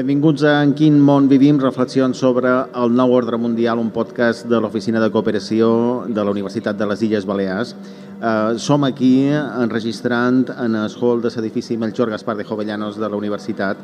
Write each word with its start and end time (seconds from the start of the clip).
Benvinguts 0.00 0.40
a 0.48 0.62
En 0.64 0.70
quin 0.72 0.94
món 1.04 1.26
vivim, 1.28 1.58
reflexions 1.60 2.16
sobre 2.22 2.48
el 2.80 2.94
nou 2.96 3.10
ordre 3.12 3.36
mundial, 3.36 3.76
un 3.82 3.90
podcast 3.92 4.46
de 4.48 4.56
l'Oficina 4.56 5.02
de 5.02 5.10
Cooperació 5.12 5.66
de 6.08 6.24
la 6.24 6.32
Universitat 6.32 6.78
de 6.78 6.86
les 6.88 7.02
Illes 7.04 7.26
Balears. 7.28 7.74
Eh, 7.74 8.56
som 8.56 8.86
aquí 8.88 9.28
enregistrant 9.28 10.54
en 10.56 10.78
el 10.80 10.96
hall 10.96 11.20
de 11.20 11.34
l'edifici 11.34 11.76
Melchor 11.76 12.08
Gaspar 12.14 12.38
de 12.38 12.48
Jovellanos 12.48 12.96
de 12.96 13.10
la 13.10 13.20
Universitat. 13.20 13.76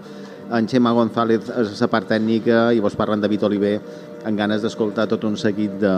En 0.56 0.64
Xema 0.64 0.94
González 0.96 1.50
és 1.52 1.80
la 1.84 1.92
part 1.92 2.08
tècnica 2.08 2.70
i 2.72 2.80
vos 2.80 2.96
parlen 2.96 3.20
David 3.20 3.44
Oliver 3.50 3.76
amb 4.24 4.38
ganes 4.40 4.64
d'escoltar 4.64 5.10
tot 5.10 5.28
un 5.28 5.36
seguit 5.36 5.76
de, 5.82 5.96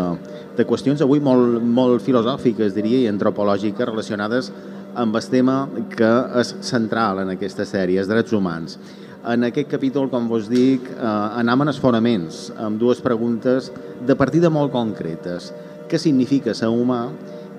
de 0.56 0.66
qüestions, 0.66 0.98
avui 1.04 1.23
molt, 1.23 1.62
molt 1.62 2.02
filosòfiques, 2.02 2.74
diria, 2.74 3.04
i 3.04 3.12
antropològiques 3.12 3.87
relacionades 3.87 4.50
amb 4.98 5.14
el 5.14 5.30
tema 5.30 5.68
que 5.95 6.14
és 6.40 6.56
central 6.66 7.23
en 7.23 7.37
aquesta 7.37 7.62
sèrie, 7.68 8.00
els 8.02 8.10
drets 8.10 8.34
humans. 8.34 8.80
En 9.28 9.45
aquest 9.45 9.68
capítol, 9.68 10.06
com 10.09 10.24
vos 10.24 10.46
dic, 10.48 10.87
eh, 10.88 11.09
anam 11.37 11.60
en 11.60 11.68
els 11.68 11.78
fonaments, 11.82 12.37
amb 12.57 12.79
dues 12.80 13.02
preguntes 13.04 13.66
de 14.09 14.15
partida 14.16 14.48
molt 14.48 14.73
concretes. 14.73 15.51
Què 15.90 15.98
significa 16.01 16.54
ser 16.54 16.71
humà 16.73 17.10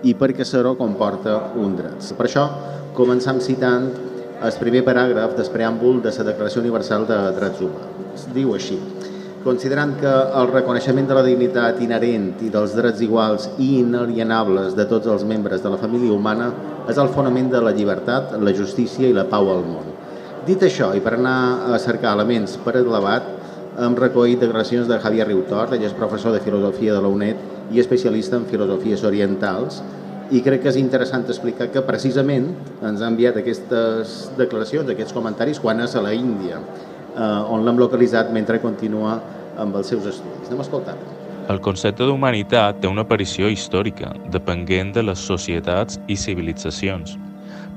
i 0.02 0.16
per 0.16 0.32
què 0.34 0.44
ser-ho 0.44 0.72
comporta 0.80 1.36
un 1.62 1.76
dret? 1.78 2.08
Per 2.18 2.26
això, 2.26 2.48
començam 2.98 3.38
citant 3.40 3.86
el 4.42 4.58
primer 4.58 4.82
paràgraf 4.88 5.36
del 5.38 5.52
preàmbul 5.54 6.02
de 6.02 6.10
la 6.18 6.26
Declaració 6.32 6.64
Universal 6.64 7.06
de 7.06 7.20
Drets 7.38 7.62
Humans. 7.62 8.26
Diu 8.34 8.56
així, 8.56 8.80
considerant 9.44 9.94
que 10.00 10.16
el 10.42 10.50
reconeixement 10.50 11.08
de 11.08 11.20
la 11.20 11.26
dignitat 11.28 11.84
inherent 11.86 12.42
i 12.42 12.50
dels 12.50 12.74
drets 12.74 13.06
iguals 13.06 13.46
i 13.60 13.70
inalienables 13.84 14.74
de 14.74 14.90
tots 14.90 15.06
els 15.06 15.24
membres 15.24 15.62
de 15.62 15.70
la 15.70 15.78
família 15.78 16.18
humana 16.18 16.50
és 16.90 16.98
el 16.98 17.14
fonament 17.14 17.54
de 17.54 17.62
la 17.62 17.78
llibertat, 17.78 18.40
la 18.42 18.58
justícia 18.58 19.06
i 19.08 19.14
la 19.14 19.30
pau 19.30 19.54
al 19.54 19.66
món. 19.70 19.89
Dit 20.50 20.64
això, 20.66 20.88
i 20.98 21.02
per 21.06 21.12
anar 21.14 21.70
a 21.70 21.78
cercar 21.78 22.16
elements 22.16 22.56
per 22.64 22.72
al 22.80 22.88
debat, 22.90 23.26
hem 23.86 23.94
recollit 24.00 24.42
declaracions 24.42 24.88
de 24.90 24.98
Javier 25.04 25.28
Riutor, 25.28 25.76
ell 25.76 25.84
és 25.86 25.94
professor 25.94 26.34
de 26.34 26.40
Filosofia 26.42 26.96
de 26.96 27.04
la 27.06 27.12
UNED 27.14 27.76
i 27.76 27.82
especialista 27.84 28.40
en 28.40 28.48
filosofies 28.50 29.04
orientals, 29.06 29.78
i 30.34 30.42
crec 30.42 30.64
que 30.64 30.72
és 30.72 30.80
interessant 30.82 31.28
explicar 31.30 31.70
que 31.70 31.86
precisament 31.86 32.50
ens 32.82 33.04
ha 33.04 33.12
enviat 33.14 33.38
aquestes 33.38 34.18
declaracions, 34.42 34.90
aquests 34.90 35.14
comentaris, 35.14 35.62
quan 35.62 35.86
és 35.86 35.94
a 35.94 36.02
la 36.02 36.16
Índia, 36.18 36.58
eh, 36.58 37.54
on 37.54 37.62
l'hem 37.68 37.78
localitzat 37.86 38.34
mentre 38.34 38.58
continua 38.66 39.20
amb 39.54 39.78
els 39.78 39.94
seus 39.94 40.10
estudis. 40.16 40.50
Anem 40.50 40.66
a 40.66 40.70
escoltar. 40.70 40.98
El 41.50 41.62
concepte 41.62 42.10
d'humanitat 42.10 42.82
té 42.82 42.90
una 42.90 43.06
aparició 43.06 43.54
històrica, 43.54 44.16
depenent 44.34 44.96
de 44.98 45.06
les 45.14 45.30
societats 45.30 46.02
i 46.08 46.18
civilitzacions. 46.18 47.20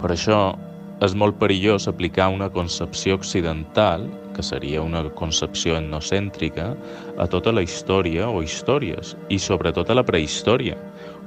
Per 0.00 0.16
això, 0.16 0.54
és 1.02 1.16
molt 1.18 1.34
perillós 1.40 1.88
aplicar 1.90 2.28
una 2.30 2.48
concepció 2.52 3.16
occidental, 3.18 4.06
que 4.36 4.44
seria 4.46 4.84
una 4.86 5.02
concepció 5.18 5.74
etnocèntrica, 5.80 6.72
a 7.18 7.26
tota 7.26 7.52
la 7.52 7.64
història 7.66 8.28
o 8.30 8.42
històries, 8.44 9.16
i 9.28 9.40
sobretot 9.42 9.90
a 9.90 9.98
la 9.98 10.06
prehistòria, 10.06 10.78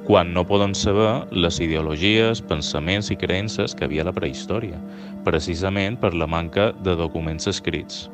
quan 0.08 0.32
no 0.34 0.46
poden 0.48 0.76
saber 0.78 1.26
les 1.34 1.60
ideologies, 1.60 2.42
pensaments 2.46 3.12
i 3.12 3.20
creences 3.20 3.76
que 3.76 3.90
havia 3.90 4.06
a 4.06 4.12
la 4.12 4.16
prehistòria, 4.16 4.80
precisament 5.28 6.00
per 6.00 6.14
la 6.16 6.30
manca 6.30 6.72
de 6.86 6.96
documents 6.96 7.50
escrits. 7.52 8.06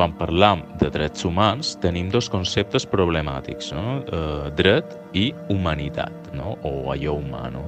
Quan 0.00 0.14
parlam 0.16 0.62
de 0.80 0.88
drets 0.88 1.26
humans 1.28 1.74
tenim 1.82 2.06
dos 2.08 2.30
conceptes 2.32 2.86
problemàtics, 2.88 3.66
no? 3.76 3.98
eh, 4.00 4.46
dret 4.56 4.94
i 5.12 5.26
humanitat, 5.52 6.30
no? 6.32 6.54
o 6.64 6.70
allò 6.94 7.18
humà. 7.18 7.42
No? 7.52 7.66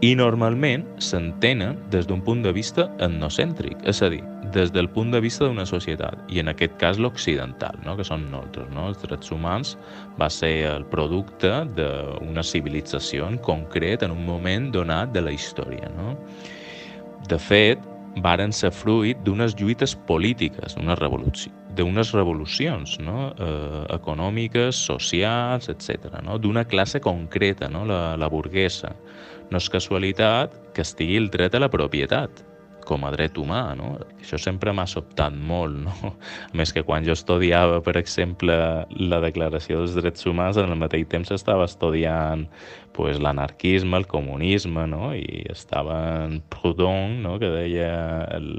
I 0.00 0.14
normalment 0.16 0.86
s'entenen 1.04 1.76
des 1.92 2.08
d'un 2.08 2.22
punt 2.24 2.40
de 2.46 2.54
vista 2.56 2.86
etnocèntric, 2.96 3.82
és 3.92 4.00
a 4.00 4.08
dir, 4.08 4.22
des 4.54 4.72
del 4.72 4.88
punt 4.88 5.12
de 5.12 5.20
vista 5.20 5.44
d'una 5.44 5.66
societat, 5.68 6.16
i 6.32 6.40
en 6.40 6.48
aquest 6.48 6.78
cas 6.80 6.96
l'occidental, 6.96 7.76
no? 7.84 7.98
que 7.98 8.08
són 8.08 8.24
nosaltres. 8.30 8.70
No? 8.72 8.86
Els 8.88 9.02
drets 9.04 9.34
humans 9.36 9.74
va 10.16 10.30
ser 10.32 10.54
el 10.70 10.86
producte 10.88 11.50
d'una 11.76 12.46
civilització 12.54 13.28
en 13.28 13.36
concret 13.36 14.00
en 14.00 14.16
un 14.16 14.24
moment 14.24 14.72
donat 14.72 15.12
de 15.12 15.26
la 15.28 15.36
història. 15.36 15.92
No? 16.00 16.16
De 17.28 17.36
fet, 17.36 17.84
varen 18.24 18.52
ser 18.52 18.70
fruit 18.72 19.18
d'unes 19.24 19.54
lluites 19.58 19.94
polítiques, 20.08 20.76
una 20.80 20.96
revolució, 20.96 21.52
d'unes 21.76 22.12
revolucions 22.16 22.96
no? 23.04 23.30
eh, 23.36 23.84
econòmiques, 23.96 24.78
socials, 24.88 25.68
etc. 25.72 26.20
No? 26.24 26.38
d'una 26.38 26.64
classe 26.64 27.00
concreta, 27.04 27.68
no? 27.68 27.84
la, 27.84 28.16
la 28.16 28.30
burguesa. 28.32 28.94
No 29.50 29.60
és 29.60 29.68
casualitat 29.70 30.54
que 30.74 30.82
estigui 30.82 31.20
el 31.20 31.28
dret 31.30 31.54
a 31.54 31.62
la 31.62 31.70
propietat, 31.70 32.42
com 32.86 33.04
a 33.04 33.12
dret 33.14 33.36
humà, 33.40 33.60
no? 33.78 33.92
Això 34.20 34.38
sempre 34.40 34.72
m'ha 34.74 34.86
sobtat 34.90 35.34
molt, 35.34 35.76
no? 35.86 36.12
A 36.52 36.56
més 36.56 36.72
que 36.74 36.84
quan 36.86 37.06
jo 37.06 37.16
estudiava, 37.16 37.80
per 37.84 37.96
exemple, 38.00 38.56
la 38.86 39.20
Declaració 39.24 39.82
dels 39.82 39.96
Drets 39.98 40.26
Humans, 40.26 40.60
en 40.62 40.72
el 40.72 40.80
mateix 40.80 41.06
temps 41.12 41.32
estava 41.34 41.66
estudiant 41.68 42.46
pues, 42.96 43.20
l'anarquisme, 43.20 43.98
el 44.00 44.06
comunisme, 44.10 44.86
no? 44.90 45.10
I 45.14 45.44
estava 45.52 45.98
en 46.24 46.40
Proudhon, 46.52 47.20
no? 47.26 47.36
que 47.42 47.50
deia 47.52 47.90
el, 48.38 48.50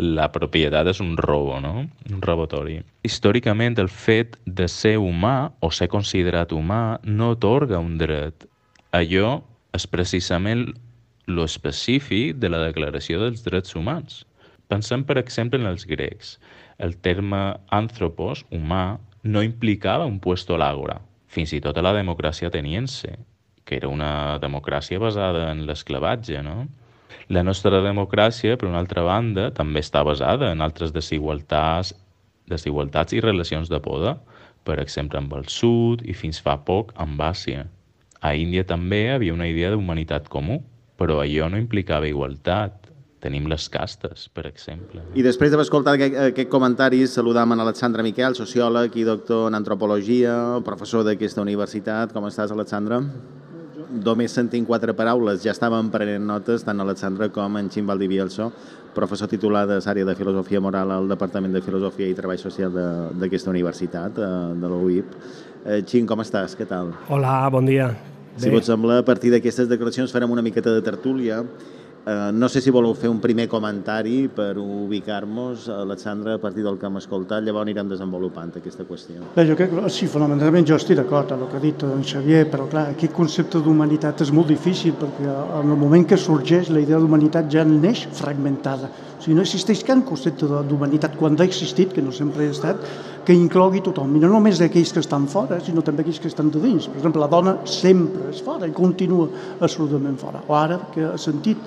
la 0.00 0.30
propietat 0.32 0.88
és 0.90 1.00
un 1.04 1.16
robo, 1.20 1.60
no? 1.62 1.84
Un 2.10 2.22
robatori. 2.24 2.80
Històricament, 3.06 3.78
el 3.78 3.90
fet 3.92 4.38
de 4.46 4.68
ser 4.68 4.96
humà 4.98 5.52
o 5.60 5.70
ser 5.74 5.90
considerat 5.92 6.54
humà 6.56 6.98
no 7.04 7.34
otorga 7.36 7.78
un 7.82 7.98
dret. 8.00 8.46
Allò 8.96 9.38
és 9.76 9.86
precisament 9.86 10.70
lo 11.34 11.44
específic 11.44 12.36
de 12.42 12.50
la 12.52 12.60
Declaració 12.64 13.20
dels 13.22 13.44
Drets 13.46 13.76
Humans. 13.76 14.24
Pensem, 14.70 15.04
per 15.04 15.18
exemple, 15.18 15.58
en 15.58 15.66
els 15.70 15.86
grecs. 15.86 16.36
El 16.78 16.96
terme 17.02 17.40
anthropos, 17.74 18.44
humà, 18.54 18.98
no 19.22 19.42
implicava 19.42 20.06
un 20.06 20.20
puesto 20.20 20.54
a 20.56 20.60
l'àgora, 20.62 21.00
fins 21.26 21.52
i 21.52 21.60
tot 21.64 21.76
a 21.76 21.84
la 21.84 21.94
democràcia 21.96 22.48
ateniense, 22.48 23.16
que 23.64 23.76
era 23.78 23.90
una 23.90 24.38
democràcia 24.42 25.00
basada 25.02 25.50
en 25.52 25.66
l'esclavatge, 25.68 26.42
no? 26.46 26.68
La 27.30 27.42
nostra 27.46 27.82
democràcia, 27.84 28.56
per 28.58 28.66
una 28.68 28.80
altra 28.82 29.04
banda, 29.06 29.50
també 29.54 29.82
està 29.84 30.02
basada 30.06 30.50
en 30.50 30.62
altres 30.64 30.94
desigualtats, 30.94 31.92
desigualtats 32.50 33.14
i 33.14 33.22
relacions 33.22 33.70
de 33.70 33.78
poder, 33.82 34.16
per 34.66 34.80
exemple, 34.82 35.20
amb 35.20 35.36
el 35.38 35.46
sud 35.48 36.02
i 36.02 36.14
fins 36.14 36.40
fa 36.42 36.56
poc 36.66 36.90
amb 36.98 37.22
Àsia. 37.22 37.68
A 38.20 38.34
Índia 38.36 38.66
també 38.66 39.08
havia 39.12 39.34
una 39.36 39.46
idea 39.48 39.70
d'humanitat 39.72 40.28
comú, 40.28 40.58
però 41.00 41.22
allò 41.24 41.48
no 41.48 41.56
implicava 41.56 42.08
igualtat. 42.08 42.90
Tenim 43.20 43.50
les 43.52 43.66
castes, 43.68 44.30
per 44.32 44.46
exemple. 44.48 45.02
I 45.12 45.20
després 45.24 45.50
d'haver 45.52 45.66
escoltat 45.66 45.98
aquest, 45.98 46.14
aquest 46.30 46.48
comentari, 46.48 47.02
saludam 47.08 47.52
en 47.52 47.60
Alexandre 47.60 48.04
Miquel, 48.04 48.36
sociòleg 48.36 48.96
i 48.96 49.04
doctor 49.04 49.50
en 49.50 49.58
antropologia, 49.58 50.32
professor 50.64 51.04
d'aquesta 51.04 51.42
universitat. 51.44 52.14
Com 52.16 52.24
estàs, 52.28 52.52
Alexandre? 52.52 53.02
Només 53.90 54.32
sentim 54.32 54.64
quatre 54.64 54.94
paraules. 54.96 55.42
Ja 55.44 55.52
estàvem 55.52 55.90
prenent 55.92 56.24
notes, 56.24 56.64
tant 56.64 56.80
Alexandre 56.80 57.28
com 57.34 57.58
en 57.60 57.68
Xim 57.68 57.88
Valdivielso, 57.90 58.48
professor 58.96 59.28
titular 59.28 59.66
de 59.68 59.80
l'àrea 59.82 60.08
de 60.08 60.16
Filosofia 60.16 60.62
Moral 60.64 60.94
al 60.96 61.12
Departament 61.12 61.52
de 61.52 61.64
Filosofia 61.64 62.08
i 62.08 62.16
Treball 62.16 62.40
Social 62.40 62.72
d'aquesta 63.20 63.52
universitat, 63.52 64.16
de, 64.16 64.30
de 64.62 64.72
l'UIP. 64.72 65.20
Eh, 65.66 65.82
Xim, 65.84 66.08
com 66.08 66.24
estàs? 66.24 66.56
Què 66.56 66.68
tal? 66.68 66.94
Hola, 67.12 67.42
bon 67.52 67.68
dia. 67.68 67.92
Si 68.36 68.50
vos 68.50 68.66
sembla, 68.66 69.00
a 69.00 69.04
partir 69.04 69.32
d'aquestes 69.34 69.68
declaracions 69.68 70.12
farem 70.12 70.30
una 70.30 70.42
miqueta 70.42 70.72
de 70.74 70.82
tertúlia. 70.82 71.42
Uh, 72.00 72.32
no 72.32 72.48
sé 72.48 72.62
si 72.64 72.72
voleu 72.72 72.94
fer 72.96 73.10
un 73.12 73.18
primer 73.20 73.44
comentari 73.46 74.22
per 74.32 74.54
ubicar-nos, 74.56 75.66
Alexandre, 75.68 76.32
a 76.32 76.40
partir 76.40 76.64
del 76.64 76.78
que 76.80 76.88
hem 76.88 76.96
escoltat, 76.96 77.44
llavors 77.44 77.66
anirem 77.66 77.90
desenvolupant 77.90 78.54
aquesta 78.56 78.86
qüestió. 78.88 79.20
Bé, 79.34 79.44
jo 79.50 79.56
crec 79.58 79.74
sí, 79.92 80.08
fonamentalment 80.08 80.64
jo 80.64 80.78
estic 80.80 80.96
d'acord 80.96 81.34
amb 81.36 81.44
el 81.44 81.50
que 81.50 81.58
ha 81.58 81.62
dit 81.66 81.84
en 81.84 82.00
Xavier, 82.00 82.46
però 82.48 82.70
clar, 82.72 82.86
aquest 82.94 83.12
concepte 83.12 83.60
d'humanitat 83.60 84.24
és 84.24 84.32
molt 84.32 84.48
difícil 84.48 84.96
perquè 84.96 85.28
en 85.28 85.68
el 85.68 85.76
moment 85.76 86.08
que 86.08 86.16
sorgeix 86.16 86.72
la 86.72 86.80
idea 86.80 87.02
d'humanitat 87.02 87.52
ja 87.52 87.66
neix 87.68 88.06
fragmentada. 88.16 88.88
O 89.20 89.22
sigui, 89.22 89.34
no 89.36 89.42
existeix 89.44 89.82
cap 89.84 90.00
concepte 90.08 90.46
d'humanitat 90.48 91.18
quan 91.20 91.34
ha 91.36 91.44
existit, 91.44 91.90
que 91.92 92.00
no 92.00 92.08
sempre 92.16 92.46
ha 92.46 92.54
estat, 92.54 92.86
que 93.26 93.34
inclogui 93.36 93.82
tothom, 93.84 94.14
i 94.16 94.22
no 94.22 94.30
només 94.32 94.62
aquells 94.64 94.94
que 94.96 95.02
estan 95.04 95.26
fora, 95.28 95.58
sinó 95.60 95.84
també 95.84 96.06
aquells 96.06 96.22
que 96.24 96.30
estan 96.32 96.48
de 96.48 96.62
dins. 96.62 96.86
Per 96.88 96.96
exemple, 97.02 97.20
la 97.20 97.28
dona 97.28 97.58
sempre 97.68 98.30
és 98.32 98.40
fora 98.40 98.64
i 98.64 98.72
continua 98.72 99.28
absolutament 99.60 100.16
fora. 100.16 100.40
O 100.48 100.56
ara, 100.56 100.80
que 100.94 101.04
ha 101.04 101.20
sentit 101.20 101.60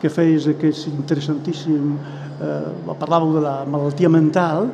que 0.00 0.08
feies 0.08 0.46
aquest 0.54 0.86
interessantíssim, 0.92 1.92
eh, 2.46 2.94
parlàveu 3.02 3.34
de 3.34 3.42
la 3.42 3.56
malaltia 3.66 4.08
mental, 4.08 4.70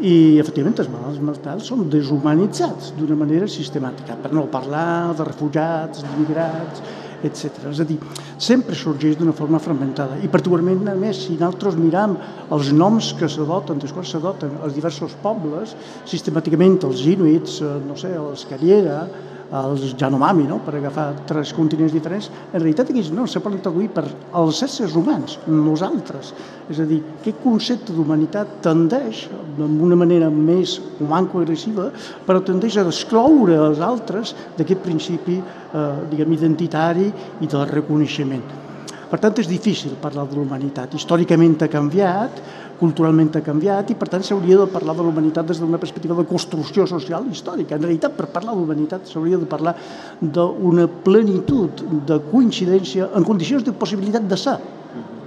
i 0.00 0.38
efectivament 0.40 0.80
els 0.80 0.90
malalts 0.92 1.20
mentals 1.24 1.68
són 1.70 1.90
deshumanitzats 1.92 2.94
d'una 2.96 3.16
manera 3.20 3.48
sistemàtica, 3.48 4.16
per 4.16 4.32
no 4.32 4.48
parlar 4.52 5.12
de 5.16 5.24
refugiats, 5.28 6.02
d'immigrats, 6.04 6.82
etc. 7.24 7.68
És 7.70 7.80
a 7.80 7.86
dir, 7.88 7.98
sempre 8.38 8.76
sorgeix 8.76 9.16
d'una 9.16 9.34
forma 9.36 9.60
fragmentada 9.62 10.18
i 10.24 10.30
particularment 10.32 10.84
a 10.90 10.96
més 10.98 11.24
si 11.26 11.36
nosaltres 11.36 11.78
miram 11.80 12.16
els 12.52 12.72
noms 12.72 13.12
que 13.18 13.28
s'adoten, 13.30 13.80
dels 13.80 13.94
quals 13.96 14.12
s'adoten 14.12 14.58
els 14.66 14.76
diversos 14.76 15.16
pobles, 15.22 15.76
sistemàticament 16.08 16.80
els 16.88 17.06
inuits, 17.06 17.60
eh, 17.62 17.72
no 17.86 17.96
sé, 17.96 18.12
els 18.16 18.44
Cariera, 18.50 19.06
els 19.54 19.94
Yanomami, 19.98 20.46
no? 20.48 20.58
per 20.64 20.74
agafar 20.74 21.06
tres 21.28 21.52
continents 21.54 21.94
diferents, 21.94 22.28
en 22.50 22.58
realitat 22.58 22.90
aquests 22.90 23.12
no 23.14 23.26
se 23.30 23.42
poden 23.44 23.62
traduir 23.62 23.88
per 23.94 24.04
els 24.40 24.62
éssers 24.66 24.96
humans, 24.98 25.38
nosaltres. 25.46 26.32
És 26.72 26.80
a 26.82 26.88
dir, 26.88 26.98
aquest 27.20 27.40
concepte 27.44 27.94
d'humanitat 27.94 28.58
tendeix, 28.66 29.26
d'una 29.56 29.98
manera 29.98 30.30
més 30.30 30.80
humanco-agressiva, 30.98 31.92
però 32.26 32.42
tendeix 32.42 32.80
a 32.80 32.86
excloure 32.90 33.56
els 33.68 33.80
altres 33.80 34.34
d'aquest 34.58 34.82
principi 34.82 35.38
eh, 35.38 35.88
diguem, 36.10 36.34
identitari 36.34 37.12
i 37.40 37.46
del 37.50 37.68
reconeixement. 37.70 38.65
Per 39.06 39.18
tant, 39.22 39.36
és 39.38 39.46
difícil 39.46 39.92
parlar 40.02 40.24
de 40.26 40.34
l'humanitat. 40.34 40.94
Històricament 40.98 41.54
ha 41.62 41.68
canviat, 41.70 42.40
culturalment 42.80 43.30
ha 43.38 43.42
canviat 43.44 43.92
i 43.92 43.96
per 43.98 44.08
tant 44.12 44.24
s'hauria 44.26 44.58
de 44.58 44.66
parlar 44.72 44.96
de 44.98 45.04
la 45.04 45.12
humanitat 45.12 45.46
des 45.46 45.60
d'una 45.62 45.78
perspectiva 45.78 46.16
de 46.18 46.26
construcció 46.26 46.86
social 46.90 47.28
històrica. 47.30 47.76
En 47.76 47.86
realitat, 47.86 48.16
per 48.18 48.26
parlar 48.34 48.56
de 48.56 48.58
la 48.58 48.66
humanitat 48.66 49.06
s'hauria 49.06 49.38
de 49.38 49.46
parlar 49.46 49.76
d'una 50.20 50.88
plenitud 51.06 51.84
de 52.08 52.18
coincidència 52.32 53.12
en 53.14 53.28
condicions 53.28 53.62
de 53.64 53.76
possibilitat 53.78 54.26
de 54.26 54.40
ser. 54.40 54.58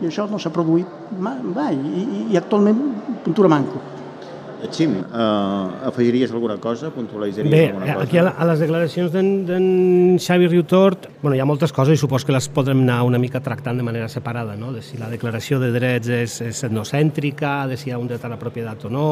I 0.01 0.11
això 0.11 0.27
no 0.31 0.39
s'ha 0.39 0.51
produït 0.51 1.15
mai, 1.17 1.39
mai 1.43 1.79
i, 1.79 2.03
i 2.33 2.37
actualment 2.39 2.83
pintura 3.23 3.51
manco. 3.51 3.98
Xim, 4.67 4.97
uh, 4.99 5.87
afegiries 5.87 6.31
alguna 6.31 6.57
cosa? 6.57 6.89
Puntualitzaries 6.91 7.51
Bé, 7.51 7.69
alguna 7.69 7.93
cosa? 7.93 8.05
aquí 8.05 8.17
a, 8.19 8.27
a 8.27 8.47
les 8.49 8.59
declaracions 8.59 9.13
d'en 9.13 10.17
Xavi 10.19 10.49
Riutort, 10.51 11.07
bueno, 11.21 11.37
hi 11.37 11.41
ha 11.41 11.47
moltes 11.47 11.71
coses 11.75 11.95
i 11.95 12.01
supos 12.01 12.25
que 12.27 12.35
les 12.35 12.49
podrem 12.51 12.83
anar 12.83 12.99
una 13.07 13.21
mica 13.21 13.39
tractant 13.39 13.79
de 13.79 13.87
manera 13.87 14.09
separada, 14.11 14.57
no? 14.59 14.73
de 14.75 14.83
si 14.83 14.99
la 14.99 15.09
declaració 15.09 15.61
de 15.63 15.71
drets 15.75 16.11
és, 16.11 16.35
és 16.51 16.61
etnocèntrica, 16.67 17.63
de 17.71 17.79
si 17.79 17.89
hi 17.89 17.95
ha 17.95 18.01
un 18.01 18.11
dret 18.11 18.25
a 18.27 18.33
la 18.33 18.39
propietat 18.41 18.85
o 18.85 18.93
no, 18.93 19.09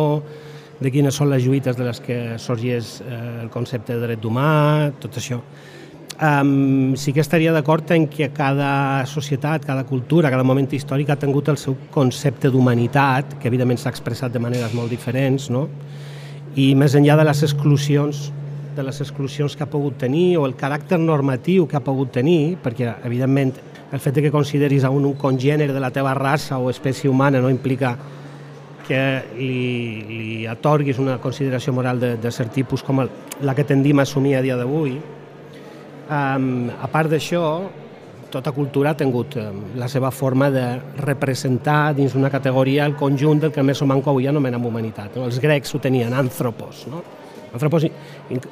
de 0.80 0.92
quines 0.94 1.16
són 1.16 1.32
les 1.32 1.46
lluites 1.48 1.78
de 1.78 1.88
les 1.88 2.04
que 2.04 2.20
sorgeix 2.42 3.00
eh, 3.02 3.24
el 3.42 3.50
concepte 3.50 3.96
de 3.96 4.04
dret 4.04 4.28
humà, 4.28 4.92
tot 5.02 5.18
això. 5.18 5.42
Um, 6.18 6.96
sí 6.98 7.14
que 7.14 7.22
estaria 7.22 7.52
d'acord 7.54 7.92
en 7.94 8.08
que 8.10 8.32
cada 8.34 9.06
societat, 9.06 9.62
cada 9.66 9.84
cultura, 9.86 10.32
cada 10.34 10.44
moment 10.44 10.72
històric 10.74 11.12
ha 11.14 11.20
tingut 11.22 11.52
el 11.54 11.60
seu 11.62 11.76
concepte 11.94 12.50
d'humanitat, 12.50 13.36
que 13.38 13.52
evidentment 13.52 13.78
s'ha 13.78 13.94
expressat 13.94 14.34
de 14.34 14.42
maneres 14.42 14.74
molt 14.74 14.90
diferents, 14.90 15.52
no? 15.54 15.68
i 16.58 16.72
més 16.74 16.96
enllà 16.98 17.20
de 17.20 17.26
les 17.28 17.44
exclusions 17.46 18.32
de 18.78 18.84
les 18.86 19.02
exclusions 19.02 19.56
que 19.58 19.66
ha 19.66 19.70
pogut 19.70 19.98
tenir 19.98 20.38
o 20.38 20.46
el 20.46 20.54
caràcter 20.58 21.00
normatiu 21.02 21.66
que 21.70 21.78
ha 21.78 21.84
pogut 21.86 22.12
tenir, 22.14 22.58
perquè 22.62 22.92
evidentment 23.06 23.54
el 23.92 24.02
fet 24.02 24.20
que 24.22 24.32
consideris 24.32 24.86
a 24.86 24.92
un 24.94 25.06
un 25.06 25.16
congènere 25.18 25.74
de 25.74 25.82
la 25.82 25.90
teva 25.92 26.14
raça 26.14 26.58
o 26.58 26.70
espècie 26.70 27.10
humana 27.10 27.42
no 27.42 27.50
implica 27.50 27.96
que 28.88 29.02
li, 29.36 30.02
li 30.08 30.48
atorguis 30.48 31.00
una 31.02 31.18
consideració 31.18 31.74
moral 31.74 32.00
de, 32.00 32.16
de 32.18 32.32
cert 32.32 32.54
tipus 32.54 32.84
com 32.84 33.02
el, 33.02 33.10
la 33.42 33.56
que 33.56 33.66
tendim 33.66 34.00
a 34.00 34.06
assumir 34.06 34.36
a 34.38 34.42
dia 34.46 34.58
d'avui, 34.58 35.00
Um, 36.08 36.70
a 36.72 36.88
part 36.88 37.12
d'això, 37.12 37.44
tota 38.32 38.52
cultura 38.56 38.92
ha 38.92 38.98
tingut 39.00 39.36
la 39.76 39.88
seva 39.92 40.12
forma 40.12 40.50
de 40.52 40.66
representar 41.00 41.94
dins 41.96 42.16
una 42.16 42.30
categoria 42.32 42.86
el 42.86 42.96
conjunt 42.96 43.42
del 43.44 43.54
que 43.56 43.64
més 43.64 43.82
o 43.82 43.88
manco 43.88 44.12
avui 44.12 44.28
anomenem 44.28 44.66
humanitat. 44.66 45.16
No? 45.16 45.26
Els 45.28 45.40
grecs 45.44 45.74
ho 45.76 45.82
tenien, 45.84 46.14
anthropos. 46.14 46.86
No? 46.92 47.04
Anthropos 47.54 47.88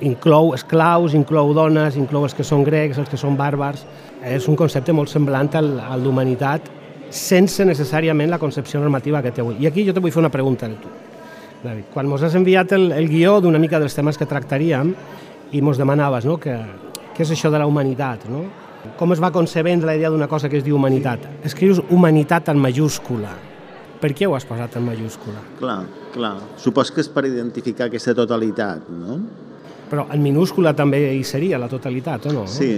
inclou 0.02 0.54
esclaus, 0.56 1.14
inclou 1.14 1.54
dones, 1.54 1.98
inclou 2.00 2.24
els 2.28 2.36
que 2.36 2.44
són 2.48 2.64
grecs, 2.64 3.00
els 3.00 3.12
que 3.12 3.20
són 3.20 3.36
bàrbars. 3.38 3.84
És 4.24 4.48
un 4.52 4.56
concepte 4.60 4.96
molt 4.96 5.12
semblant 5.12 5.52
al, 5.60 5.76
al 5.84 6.04
d'humanitat 6.04 6.72
sense 7.16 7.64
necessàriament 7.68 8.32
la 8.32 8.40
concepció 8.42 8.80
normativa 8.82 9.22
que 9.22 9.32
té 9.32 9.44
avui. 9.44 9.60
I 9.62 9.68
aquí 9.70 9.86
jo 9.86 9.94
te 9.94 10.02
vull 10.04 10.12
fer 10.12 10.24
una 10.24 10.34
pregunta 10.34 10.68
a 10.68 10.74
tu. 10.80 10.92
David, 11.66 11.92
quan 11.94 12.08
mos 12.10 12.24
has 12.24 12.36
enviat 12.36 12.74
el, 12.76 12.90
el 12.94 13.08
guió 13.10 13.40
d'una 13.42 13.62
mica 13.62 13.80
dels 13.80 13.96
temes 13.96 14.18
que 14.20 14.28
tractaríem 14.30 14.92
i 15.56 15.62
mos 15.62 15.80
demanaves 15.80 16.26
no, 16.28 16.38
que, 16.42 16.56
què 17.16 17.24
és 17.24 17.32
això 17.32 17.52
de 17.52 17.60
la 17.62 17.68
humanitat, 17.70 18.28
no? 18.28 18.44
Com 19.00 19.16
es 19.16 19.22
va 19.24 19.32
concebent 19.34 19.82
la 19.88 19.96
idea 19.98 20.12
d'una 20.14 20.28
cosa 20.30 20.50
que 20.52 20.60
es 20.60 20.66
diu 20.66 20.76
humanitat? 20.76 21.24
Escrius 21.48 21.80
humanitat 21.90 22.52
en 22.52 22.60
majúscula. 22.62 23.32
Per 24.02 24.12
què 24.14 24.28
ho 24.28 24.36
has 24.36 24.46
posat 24.46 24.76
en 24.78 24.84
majúscula? 24.86 25.40
Clar, 25.58 25.80
clar. 26.14 26.36
Supos 26.62 26.92
que 26.92 27.02
és 27.02 27.10
per 27.10 27.24
identificar 27.26 27.88
aquesta 27.88 28.14
totalitat, 28.18 28.92
no? 28.92 29.18
Però 29.90 30.06
en 30.12 30.22
minúscula 30.22 30.76
també 30.78 31.00
hi 31.16 31.24
seria 31.26 31.58
la 31.62 31.70
totalitat, 31.72 32.28
o 32.30 32.36
no? 32.36 32.46
Sí. 32.52 32.74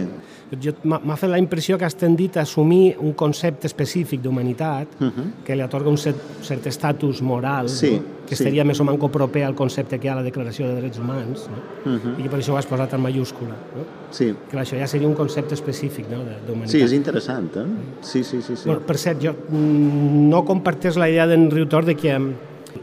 Jo- 0.64 0.72
M'ha 0.84 1.16
fet 1.20 1.30
la 1.30 1.38
impressió 1.40 1.78
que 1.78 1.84
has 1.84 1.96
tendit 2.00 2.38
a 2.38 2.42
assumir 2.42 2.96
un 3.00 3.12
concepte 3.14 3.68
específic 3.68 4.22
d'humanitat 4.22 4.88
Uh 5.02 5.06
-huh. 5.08 5.44
que 5.44 5.56
li 5.56 5.62
atorga 5.62 5.90
un 5.90 5.98
cert, 5.98 6.16
cert 6.42 6.66
estatus 6.68 7.22
moral, 7.22 7.68
Sí, 7.70 7.92
no? 7.98 8.04
que 8.26 8.36
sí. 8.36 8.44
estaria 8.44 8.64
més 8.64 8.80
o 8.80 8.84
manco 8.86 9.10
proper 9.10 9.44
al 9.44 9.56
concepte 9.56 10.00
que 10.00 10.08
hi 10.08 10.10
ha 10.10 10.14
a 10.14 10.16
la 10.18 10.24
Declaració 10.24 10.68
de 10.70 10.76
Drets 10.76 11.00
Humans, 11.00 11.50
no? 11.50 11.92
Uh 11.92 11.98
-huh. 12.00 12.20
i 12.20 12.24
que 12.24 12.30
per 12.30 12.40
això 12.40 12.52
ho 12.54 12.58
has 12.58 12.66
posat 12.66 12.94
en 12.94 13.02
majúscula. 13.02 13.50
No? 13.76 13.84
Sí. 14.10 14.34
Clar, 14.50 14.64
això 14.66 14.78
ja 14.80 14.88
seria 14.88 15.08
un 15.08 15.16
concepte 15.16 15.54
específic 15.54 16.10
no? 16.10 16.20
d'humanitat. 16.48 16.70
Sí, 16.72 16.82
és 16.82 16.94
interessant, 16.94 17.56
eh? 17.58 17.66
Sí, 18.02 18.24
sí, 18.24 18.42
sí. 18.42 18.56
sí. 18.56 18.64
Bueno, 18.70 18.82
per 18.86 18.98
cert, 18.98 19.22
jo 19.22 19.34
mm, 19.50 20.30
no 20.30 20.46
comparteix 20.46 20.96
la 20.96 21.10
idea 21.10 21.28
d'en 21.28 21.52
Riutor 21.52 21.84
de 21.86 21.96
que 21.96 22.18
mm, 22.18 22.34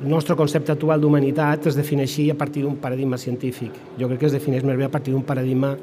el 0.03 0.09
nostre 0.11 0.37
concepte 0.37 0.73
actual 0.73 1.01
d'humanitat 1.01 1.69
es 1.71 1.79
defineixi 1.79 2.29
a 2.31 2.39
partir 2.39 2.65
d'un 2.65 2.77
paradigma 2.83 3.19
científic. 3.19 3.73
Jo 4.01 4.09
crec 4.09 4.25
que 4.25 4.31
es 4.31 4.37
defineix 4.37 4.65
més 4.65 4.79
bé 4.79 4.89
a 4.89 4.93
partir 4.93 5.15
d'un 5.15 5.25
paradigma 5.27 5.75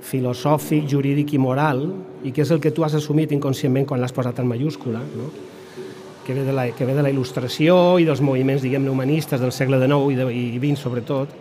filosòfic, 0.00 0.88
jurídic 0.88 1.34
i 1.36 1.38
moral, 1.38 1.84
i 2.24 2.32
que 2.32 2.42
és 2.42 2.50
el 2.50 2.60
que 2.60 2.72
tu 2.72 2.84
has 2.84 2.96
assumit 2.96 3.32
inconscientment 3.36 3.86
quan 3.86 4.00
l'has 4.00 4.14
posat 4.16 4.40
en 4.40 4.48
majúscula, 4.48 5.02
no? 5.16 5.28
que, 6.24 6.34
ve 6.34 6.44
de 6.44 6.52
la, 6.52 6.70
que 6.70 6.86
ve 6.86 6.94
de 6.94 7.02
la 7.02 7.10
il·lustració 7.10 7.98
i 7.98 8.08
dels 8.08 8.20
moviments, 8.22 8.62
diguem-ne, 8.62 8.90
humanistes 8.90 9.40
del 9.40 9.52
segle 9.52 9.80
XIX 9.82 10.12
i, 10.12 10.18
de, 10.18 10.26
i 10.32 10.44
XX, 10.58 10.80
sobretot. 10.80 11.32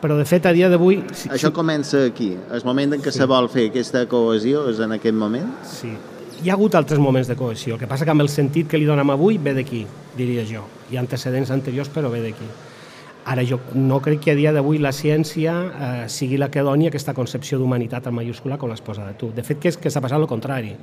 Però, 0.00 0.16
de 0.18 0.24
fet, 0.26 0.46
a 0.48 0.52
dia 0.52 0.68
d'avui... 0.72 0.98
Si, 1.14 1.28
Això 1.32 1.52
comença 1.54 2.02
aquí. 2.08 2.32
El 2.52 2.64
moment 2.66 2.96
en 2.96 3.04
què 3.04 3.12
se 3.14 3.28
vol 3.30 3.48
fer 3.52 3.68
aquesta 3.70 4.06
cohesió 4.10 4.66
és 4.72 4.80
en 4.84 4.96
aquest 4.96 5.16
moment? 5.16 5.48
Sí. 5.68 5.92
Hi 6.44 6.50
ha 6.50 6.58
hagut 6.58 6.74
altres 6.76 6.98
moments 7.00 7.24
de 7.24 7.38
cohesió. 7.40 7.74
El 7.74 7.80
que 7.80 7.86
passa 7.88 8.04
que 8.04 8.12
amb 8.12 8.20
el 8.20 8.28
sentit 8.28 8.66
que 8.68 8.76
li 8.76 8.84
donem 8.84 9.08
avui 9.14 9.38
ve 9.40 9.54
d'aquí, 9.56 9.78
diria 10.12 10.42
jo. 10.44 10.66
Hi 10.90 10.98
ha 10.98 11.00
antecedents 11.00 11.48
anteriors, 11.54 11.88
però 11.88 12.10
ve 12.12 12.20
d'aquí. 12.20 12.48
Ara, 13.32 13.40
jo 13.48 13.56
no 13.72 14.02
crec 14.04 14.20
que 14.26 14.34
a 14.34 14.36
dia 14.36 14.52
d'avui 14.52 14.76
la 14.76 14.92
ciència 14.92 15.54
eh, 15.54 16.02
sigui 16.12 16.36
la 16.36 16.50
que 16.52 16.60
doni 16.60 16.90
aquesta 16.90 17.14
concepció 17.16 17.56
d'humanitat 17.56 18.10
en 18.10 18.16
mayúscula 18.18 18.58
com 18.60 18.68
l'has 18.68 18.84
posada 18.84 19.16
tu. 19.16 19.30
De 19.32 19.40
fet, 19.40 19.62
que 19.62 19.72
és 19.72 19.80
que 19.80 19.88
s'ha 19.88 20.04
passat 20.04 20.20
el 20.20 20.28
contrari. 20.28 20.74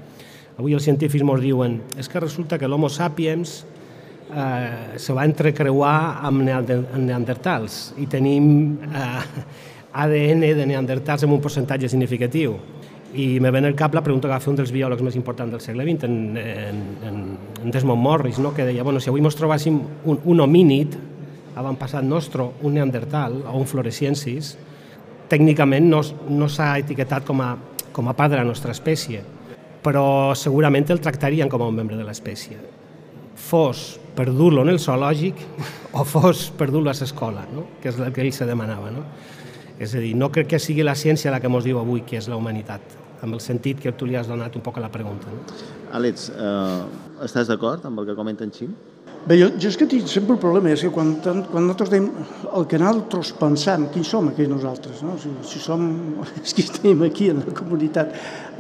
Avui 0.58 0.74
els 0.74 0.90
científics 0.90 1.22
ens 1.22 1.46
diuen 1.46 1.78
és 1.94 2.10
que 2.10 2.26
resulta 2.26 2.58
que 2.58 2.66
l'homo 2.66 2.90
sapiens 2.90 3.60
eh, 4.34 4.98
se 4.98 5.14
va 5.14 5.30
entrecreuar 5.30 6.26
amb 6.26 6.42
neandertals 6.42 7.92
i 8.02 8.10
tenim 8.10 8.80
eh, 8.82 9.24
ADN 9.94 10.42
de 10.58 10.66
neandertals 10.74 11.30
amb 11.30 11.38
un 11.38 11.46
percentatge 11.46 11.94
significatiu. 11.94 12.58
I 13.14 13.42
me 13.44 13.52
ven 13.52 13.66
al 13.68 13.76
cap 13.76 13.96
la 13.96 14.04
pregunta 14.04 14.30
que 14.30 14.34
va 14.34 14.40
fer 14.40 14.54
un 14.54 14.60
dels 14.62 14.72
biòlegs 14.72 15.04
més 15.04 15.18
importants 15.20 15.52
del 15.52 15.64
segle 15.64 15.84
XX, 15.84 16.08
en, 16.08 16.38
en, 16.40 16.84
en, 17.08 17.18
en 17.64 17.74
Desmond 17.74 18.00
Morris, 18.00 18.40
no? 18.40 18.54
que 18.56 18.64
deia, 18.68 18.86
bueno, 18.88 19.02
si 19.04 19.12
avui 19.12 19.24
ens 19.24 19.36
trobàssim 19.36 19.82
un, 20.06 20.22
un 20.24 20.44
homínid, 20.46 20.96
avantpassat 21.60 22.06
nostre, 22.08 22.46
un 22.64 22.78
neandertal 22.78 23.42
o 23.44 23.58
un 23.60 23.68
floresiensis, 23.68 24.56
tècnicament 25.32 25.90
no, 25.92 26.02
no 26.32 26.48
s'ha 26.52 26.74
etiquetat 26.80 27.28
com 27.28 27.44
a, 27.44 27.54
com 27.92 28.08
a 28.08 28.16
part 28.16 28.32
de 28.32 28.40
la 28.40 28.48
nostra 28.48 28.72
espècie, 28.76 29.24
però 29.84 30.36
segurament 30.38 30.88
el 30.94 31.02
tractarien 31.04 31.50
com 31.50 31.64
a 31.64 31.68
un 31.68 31.76
membre 31.76 32.00
de 32.00 32.06
l'espècie. 32.08 32.60
Fos 33.36 33.98
per 34.16 34.30
dur-lo 34.30 34.64
en 34.64 34.72
el 34.72 34.80
zoològic 34.80 35.40
o 36.00 36.06
fos 36.08 36.50
per 36.56 36.70
dur-lo 36.72 36.92
a 36.92 36.96
l'escola, 36.96 37.46
no? 37.52 37.68
que 37.82 37.92
és 37.92 38.00
el 38.00 38.16
que 38.16 38.24
ell 38.24 38.34
se 38.36 38.48
demanava. 38.48 38.92
No? 38.94 39.06
És 39.82 39.96
a 39.96 40.02
dir, 40.04 40.14
no 40.16 40.30
crec 40.32 40.54
que 40.54 40.62
sigui 40.62 40.86
la 40.86 40.96
ciència 40.96 41.34
la 41.34 41.42
que 41.42 41.50
ens 41.50 41.66
diu 41.66 41.80
avui 41.82 42.06
que 42.08 42.20
és 42.20 42.30
la 42.30 42.38
humanitat, 42.38 43.01
amb 43.22 43.38
el 43.38 43.42
sentit 43.44 43.82
que 43.82 43.94
tu 43.94 44.08
li 44.10 44.18
has 44.18 44.30
donat 44.30 44.56
un 44.58 44.64
poc 44.66 44.78
a 44.78 44.86
la 44.86 44.92
pregunta. 44.94 45.30
No? 45.30 45.60
Àlex, 45.98 46.30
eh, 46.32 47.26
estàs 47.26 47.52
d'acord 47.52 47.86
amb 47.86 48.02
el 48.02 48.10
que 48.10 48.18
comenta 48.18 48.44
en 48.44 48.52
Xim? 48.56 48.74
Bé, 49.22 49.36
jo, 49.38 49.52
jo 49.62 49.70
és 49.70 49.76
que 49.78 49.86
tinc 49.86 50.08
sempre 50.10 50.34
un 50.34 50.40
problema, 50.42 50.72
és 50.74 50.82
que 50.82 50.90
quan, 50.90 51.12
quan 51.22 51.68
nosaltres 51.68 51.92
dèiem 51.92 52.08
el 52.58 52.64
que 52.66 52.80
nosaltres 52.82 53.30
pensam, 53.38 53.84
qui 53.94 54.02
som 54.08 54.32
aquí 54.32 54.48
nosaltres, 54.50 55.04
no? 55.06 55.14
si, 55.22 55.30
si 55.46 55.62
som 55.62 55.84
els 56.42 56.56
que 56.58 56.66
estem 56.66 57.04
aquí 57.06 57.30
en 57.30 57.44
la 57.44 57.54
comunitat 57.54 58.16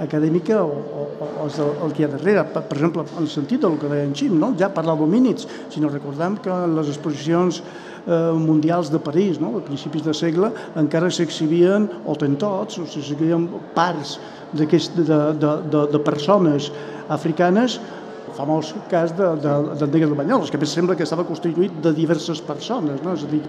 acadèmica 0.06 0.60
o, 0.62 0.76
o, 0.78 1.08
o 1.42 1.48
és 1.48 1.58
el, 1.64 1.72
el 1.88 1.96
que 1.96 2.04
hi 2.04 2.06
ha 2.06 2.12
darrere. 2.12 2.44
Per, 2.54 2.62
per 2.70 2.78
exemple, 2.78 3.08
en 3.10 3.26
el 3.26 3.32
sentit 3.34 3.66
del 3.66 3.80
que 3.82 3.90
deia 3.90 4.06
en 4.06 4.14
Xim, 4.14 4.38
no? 4.38 4.52
ja 4.60 4.70
parlar 4.70 5.00
d'homínids, 5.00 5.50
si 5.74 5.82
no 5.82 5.90
recordem 5.90 6.38
que 6.46 6.60
les 6.76 6.94
exposicions 6.94 7.64
eh, 8.08 8.34
mundials 8.38 8.92
de 8.92 9.00
París, 9.00 9.40
no? 9.40 9.58
a 9.58 9.64
principis 9.66 10.04
de 10.04 10.14
segle, 10.14 10.52
encara 10.80 11.12
s'exhibien 11.12 11.90
o 12.06 12.16
tentots, 12.16 12.78
o 12.82 12.86
s'exhibien 12.86 13.48
parts 13.76 14.18
de, 14.54 14.66
de, 14.68 15.18
de, 15.40 15.82
de 15.92 16.00
persones 16.00 16.72
africanes 17.10 17.80
el 18.32 18.38
famós 18.38 18.72
cas 18.90 19.12
de, 19.12 19.28
de, 19.44 19.88
de 19.88 20.16
Banyoles, 20.16 20.50
que 20.50 20.56
a 20.56 20.62
més 20.62 20.72
sembla 20.72 20.96
que 20.96 21.04
estava 21.04 21.26
constituït 21.28 21.82
de 21.84 21.92
diverses 21.92 22.40
persones, 22.40 23.04
no? 23.04 23.14
és 23.18 23.28
a 23.28 23.32
dir, 23.32 23.44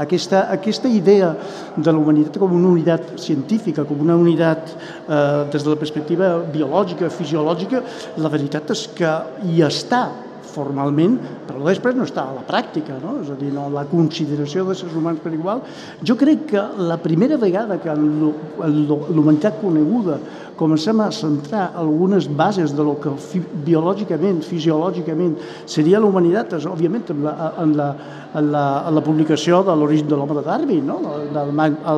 Aquesta, 0.00 0.46
aquesta 0.54 0.88
idea 0.88 1.34
de 1.76 1.92
la 1.92 1.98
humanitat 1.98 2.38
com 2.40 2.54
una 2.56 2.70
unitat 2.70 3.18
científica, 3.20 3.82
com 3.84 4.00
una 4.00 4.14
unitat 4.16 4.70
eh, 4.72 5.44
des 5.52 5.66
de 5.66 5.68
la 5.68 5.76
perspectiva 5.76 6.30
biològica, 6.54 7.10
fisiològica, 7.12 7.82
la 8.16 8.30
veritat 8.32 8.70
és 8.72 8.86
que 8.96 9.10
hi 9.44 9.60
està 9.66 10.06
formalment, 10.50 11.16
però 11.48 11.62
després 11.66 11.96
no 11.96 12.06
està 12.08 12.26
a 12.26 12.36
la 12.36 12.44
pràctica, 12.46 12.98
no? 13.02 13.18
és 13.22 13.30
a 13.32 13.38
dir, 13.38 13.52
no, 13.54 13.68
la 13.72 13.86
consideració 13.90 14.66
de 14.66 14.76
éssers 14.76 14.96
humans 14.98 15.22
per 15.22 15.32
igual. 15.36 15.64
Jo 16.06 16.16
crec 16.20 16.46
que 16.52 16.66
la 16.90 16.98
primera 17.02 17.38
vegada 17.40 17.78
que 17.82 17.94
l'humanitat 17.96 19.60
coneguda 19.62 20.20
comencem 20.60 21.00
a 21.00 21.08
centrar 21.14 21.70
algunes 21.80 22.26
bases 22.28 22.74
de 22.76 22.84
lo 22.84 22.98
que 23.00 23.14
fi, 23.16 23.40
biològicament, 23.40 24.42
fisiològicament 24.44 25.38
seria 25.64 26.00
la 26.02 26.10
humanitat, 26.10 26.58
és, 26.58 26.66
òbviament 26.68 27.08
en 27.14 27.22
la, 27.24 27.34
en 27.62 27.72
la, 27.78 27.88
en 28.36 28.50
la, 28.52 28.64
en 28.90 28.98
la 28.98 29.04
publicació 29.04 29.62
de 29.64 29.76
l'origen 29.80 30.10
de 30.10 30.18
l'home 30.20 30.36
de 30.36 30.44
Darwin, 30.44 30.84
no? 30.84 30.98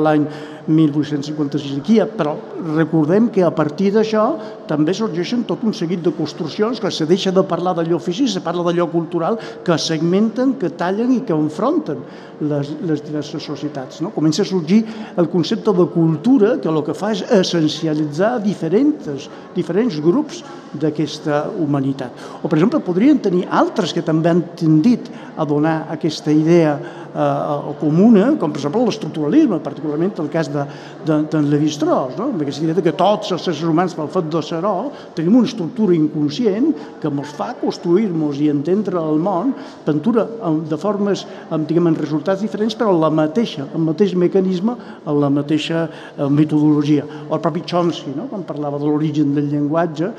l'any 0.04 0.28
1856 0.66 1.78
aquí, 1.80 1.98
però 2.16 2.36
recordem 2.76 3.28
que 3.34 3.42
a 3.42 3.50
partir 3.50 3.90
d'això 3.94 4.24
també 4.70 4.94
sorgeixen 4.94 5.42
tot 5.48 5.64
un 5.66 5.74
seguit 5.74 6.02
de 6.04 6.12
construccions 6.14 6.80
que 6.80 6.90
se 6.90 7.06
deixa 7.06 7.32
de 7.34 7.42
parlar 7.42 7.74
d'allò 7.74 7.98
físic, 7.98 8.30
se 8.30 8.42
parla 8.44 8.62
d'allò 8.66 8.86
cultural, 8.92 9.38
que 9.64 9.78
segmenten, 9.78 10.54
que 10.60 10.70
tallen 10.70 11.12
i 11.16 11.20
que 11.26 11.34
enfronten 11.34 12.02
les, 12.40 12.72
les 12.86 13.02
diverses 13.02 13.42
societats. 13.42 14.00
No? 14.00 14.14
Comença 14.14 14.42
a 14.42 14.48
sorgir 14.48 14.84
el 15.16 15.28
concepte 15.32 15.74
de 15.74 15.86
cultura 15.90 16.56
que 16.62 16.70
el 16.70 16.82
que 16.86 16.94
fa 16.94 17.12
és 17.16 17.24
essencialitzar 17.42 18.36
diferents, 18.44 19.28
diferents 19.56 19.98
grups 20.02 20.42
d'aquesta 20.72 21.44
humanitat. 21.58 22.24
O, 22.42 22.48
per 22.48 22.58
exemple, 22.58 22.80
podrien 22.84 23.20
tenir 23.22 23.46
altres 23.50 23.92
que 23.92 24.04
també 24.04 24.32
han 24.32 24.42
tendit 24.56 25.10
a 25.36 25.46
donar 25.48 25.86
aquesta 25.92 26.32
idea 26.32 26.76
eh, 27.14 27.74
comuna, 27.80 28.32
com 28.40 28.52
per 28.52 28.60
exemple 28.60 28.82
l'estructuralisme, 28.86 29.60
particularment 29.64 30.12
el 30.22 30.28
cas 30.32 30.48
de, 30.52 30.64
de, 31.06 31.18
de 31.30 31.42
Levi-Strauss, 31.52 32.16
no? 32.18 32.30
amb 32.32 32.44
aquesta 32.44 32.64
idea 32.64 32.84
que 32.84 32.94
tots 32.96 33.32
els 33.34 33.46
éssers 33.48 33.68
humans, 33.68 33.96
pel 33.96 34.10
fet 34.12 34.28
de 34.32 34.42
ser-ho, 34.44 34.90
tenim 35.16 35.38
una 35.40 35.48
estructura 35.48 35.96
inconscient 35.96 36.72
que 37.02 37.10
ens 37.10 37.34
fa 37.36 37.52
construir-nos 37.60 38.40
i 38.42 38.50
entendre 38.52 39.00
el 39.00 39.20
món, 39.22 39.54
pintura 39.86 40.26
de 40.68 40.78
formes, 40.80 41.26
amb, 41.50 41.66
diguem, 41.68 41.90
en 41.90 41.98
resultats 41.98 42.44
diferents, 42.44 42.76
però 42.78 42.94
la 42.96 43.12
mateixa, 43.12 43.66
el 43.72 43.86
mateix 43.86 44.16
mecanisme, 44.18 44.76
en 45.06 45.20
la 45.20 45.30
mateixa 45.32 45.86
eh, 45.86 46.28
metodologia. 46.28 47.06
O 47.28 47.36
el 47.36 47.44
propi 47.44 47.64
Chomsky, 47.68 48.16
no? 48.16 48.28
quan 48.30 48.46
parlava 48.48 48.80
de 48.80 48.88
l'origen 48.88 49.34
del 49.36 49.50
llenguatge, 49.52 50.12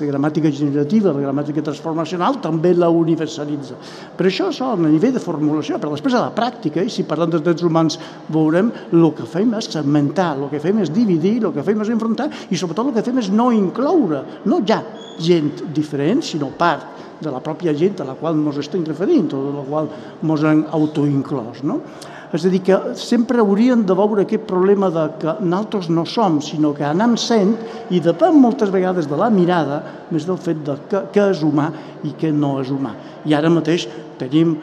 aquesta 0.00 0.08
gramàtica 0.08 0.50
generativa, 0.50 1.12
la 1.12 1.20
gramàtica 1.20 1.62
transformacional, 1.62 2.40
també 2.40 2.72
la 2.74 2.88
universalitza. 2.88 3.76
Per 4.16 4.26
això 4.26 4.50
són 4.52 4.86
a 4.86 4.88
nivell 4.90 5.12
de 5.12 5.20
formulació, 5.22 5.78
però 5.78 5.92
després 5.92 6.14
a 6.16 6.24
la 6.24 6.32
pràctica, 6.34 6.82
i 6.82 6.90
si 6.90 7.04
parlem 7.04 7.30
dels 7.30 7.44
drets 7.44 7.64
humans 7.66 7.98
veurem, 8.32 8.70
el 8.92 9.10
que 9.16 9.26
fem 9.28 9.52
és 9.58 9.68
segmentar, 9.70 10.36
el 10.38 10.48
que 10.50 10.62
fem 10.62 10.80
és 10.80 10.92
dividir, 10.92 11.40
el 11.44 11.52
que 11.52 11.64
fem 11.66 11.80
és 11.84 11.92
enfrontar 11.92 12.30
i 12.50 12.56
sobretot 12.56 12.88
el 12.88 12.96
que 12.96 13.04
fem 13.04 13.20
és 13.20 13.30
no 13.30 13.50
incloure, 13.52 14.24
no 14.46 14.62
ja 14.66 14.80
gent 15.20 15.66
diferent, 15.74 16.24
sinó 16.24 16.48
part 16.56 16.86
de 17.20 17.28
la 17.28 17.42
pròpia 17.44 17.74
gent 17.76 18.00
a 18.00 18.08
la 18.08 18.16
qual 18.16 18.38
ens 18.38 18.62
estem 18.62 18.84
referint 18.86 19.28
o 19.36 19.42
de 19.44 19.56
la 19.58 19.66
qual 19.68 19.90
ens 20.24 20.46
han 20.48 20.64
autoinclòs. 20.72 21.60
No? 21.68 21.82
És 22.30 22.44
a 22.46 22.50
dir, 22.52 22.60
que 22.62 22.76
sempre 22.94 23.42
hauríem 23.42 23.82
de 23.82 23.94
veure 23.98 24.22
aquest 24.22 24.44
problema 24.46 24.90
de 24.94 25.06
que 25.18 25.32
nosaltres 25.42 25.88
no 25.90 26.04
som, 26.06 26.38
sinó 26.44 26.70
que 26.76 26.86
anem 26.86 27.16
sent 27.18 27.56
i 27.90 27.98
depèn 28.02 28.38
moltes 28.38 28.70
vegades 28.70 29.08
de 29.10 29.18
la 29.18 29.30
mirada 29.34 29.80
més 30.14 30.28
del 30.28 30.38
fet 30.38 30.62
de 30.66 30.76
què, 30.90 31.06
què 31.10 31.30
és 31.32 31.42
humà 31.42 31.70
i 32.06 32.14
què 32.18 32.30
no 32.30 32.60
és 32.62 32.70
humà. 32.70 32.94
I 33.26 33.34
ara 33.34 33.50
mateix 33.52 33.88
tenim 34.20 34.54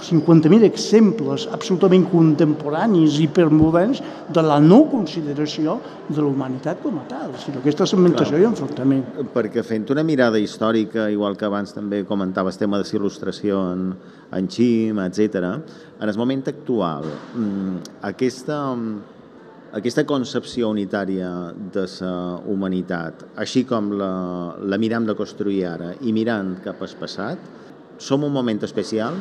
50.000 0.00 0.62
eh, 0.62 0.68
exemples 0.68 1.46
absolutament 1.52 2.06
contemporanis 2.10 3.18
i 3.18 3.26
hipermoderns 3.26 4.00
de 4.32 4.44
la 4.44 4.58
no 4.62 4.82
consideració 4.90 5.76
de 6.08 6.20
la 6.20 6.28
humanitat 6.28 6.82
com 6.84 6.98
a 7.00 7.04
tal, 7.08 7.34
sinó 7.40 7.60
aquesta 7.60 7.86
segmentació 7.88 8.36
Clar, 8.36 8.42
i 8.42 8.48
enfrontament. 8.48 9.04
Perquè 9.34 9.64
fent 9.66 9.86
una 9.94 10.04
mirada 10.06 10.40
històrica, 10.40 11.08
igual 11.12 11.38
que 11.40 11.48
abans 11.48 11.74
també 11.76 12.02
comentaves 12.08 12.60
temes 12.60 12.90
d'il·lustració 12.90 13.60
en, 13.72 13.86
en 14.34 14.50
Xim, 14.50 15.00
etc. 15.04 15.54
en 16.04 16.10
el 16.10 16.16
moment 16.20 16.48
actual, 16.50 17.04
mm, 17.34 17.76
aquesta, 18.04 18.58
aquesta 19.72 20.04
concepció 20.04 20.68
unitària 20.68 21.30
de 21.72 21.84
la 22.00 22.14
humanitat, 22.44 23.24
així 23.40 23.64
com 23.64 23.88
la, 23.96 24.10
la 24.60 24.78
miram 24.78 25.06
de 25.08 25.14
construir 25.16 25.62
ara 25.64 25.94
i 26.02 26.12
mirant 26.12 26.58
cap 26.66 26.82
al 26.84 26.96
passat, 27.00 27.38
som 27.96 28.26
un 28.28 28.32
moment 28.34 28.60
especial? 28.68 29.16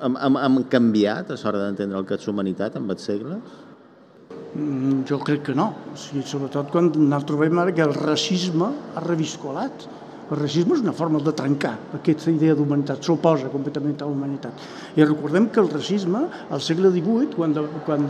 Hem, 0.00 0.14
hem, 0.22 0.38
hem 0.38 0.62
canviat 0.70 1.32
a 1.34 1.40
l'hora 1.40 1.64
d'entendre 1.64 1.98
el 1.98 2.06
que 2.06 2.14
és 2.14 2.28
humanitat 2.30 2.78
en 2.78 2.86
els 2.94 3.10
segles? 3.10 3.58
Mm, 4.54 5.02
jo 5.10 5.18
crec 5.26 5.42
que 5.48 5.54
no. 5.58 5.72
O 5.90 5.96
sigui, 5.98 6.22
sobretot 6.22 6.70
quan 6.70 6.92
nosaltres 6.94 7.26
trobem 7.32 7.58
ara 7.58 7.74
que 7.74 7.82
el 7.82 7.96
racisme 7.96 8.70
ha 8.94 9.02
reviscolat. 9.02 9.88
El 10.30 10.38
racisme 10.38 10.76
és 10.76 10.82
una 10.84 10.94
forma 10.94 11.18
de 11.26 11.32
trencar 11.34 11.72
aquesta 11.96 12.30
idea 12.30 12.54
d'humanitat, 12.54 13.02
s'oposa 13.02 13.50
completament 13.50 13.96
a 13.98 14.06
la 14.06 14.14
humanitat. 14.14 14.62
I 14.94 15.02
recordem 15.02 15.48
que 15.50 15.58
el 15.62 15.70
racisme, 15.72 16.22
al 16.54 16.62
segle 16.62 16.92
XVIII, 16.94 17.32
quan, 17.34 17.56
de, 17.56 17.64
quan 17.88 18.06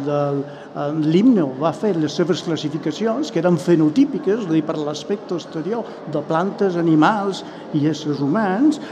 l'himne 1.00 1.46
va 1.62 1.72
fer 1.72 1.94
les 1.96 2.12
seves 2.20 2.44
classificacions, 2.44 3.32
que 3.32 3.40
eren 3.40 3.56
fenotípiques, 3.56 4.44
és 4.44 4.52
dir, 4.52 4.60
per 4.68 4.76
l'aspecte 4.76 5.38
exterior 5.40 5.88
de 6.12 6.20
plantes, 6.28 6.76
animals 6.76 7.40
i 7.72 7.86
éssers 7.88 8.20
humans, 8.20 8.82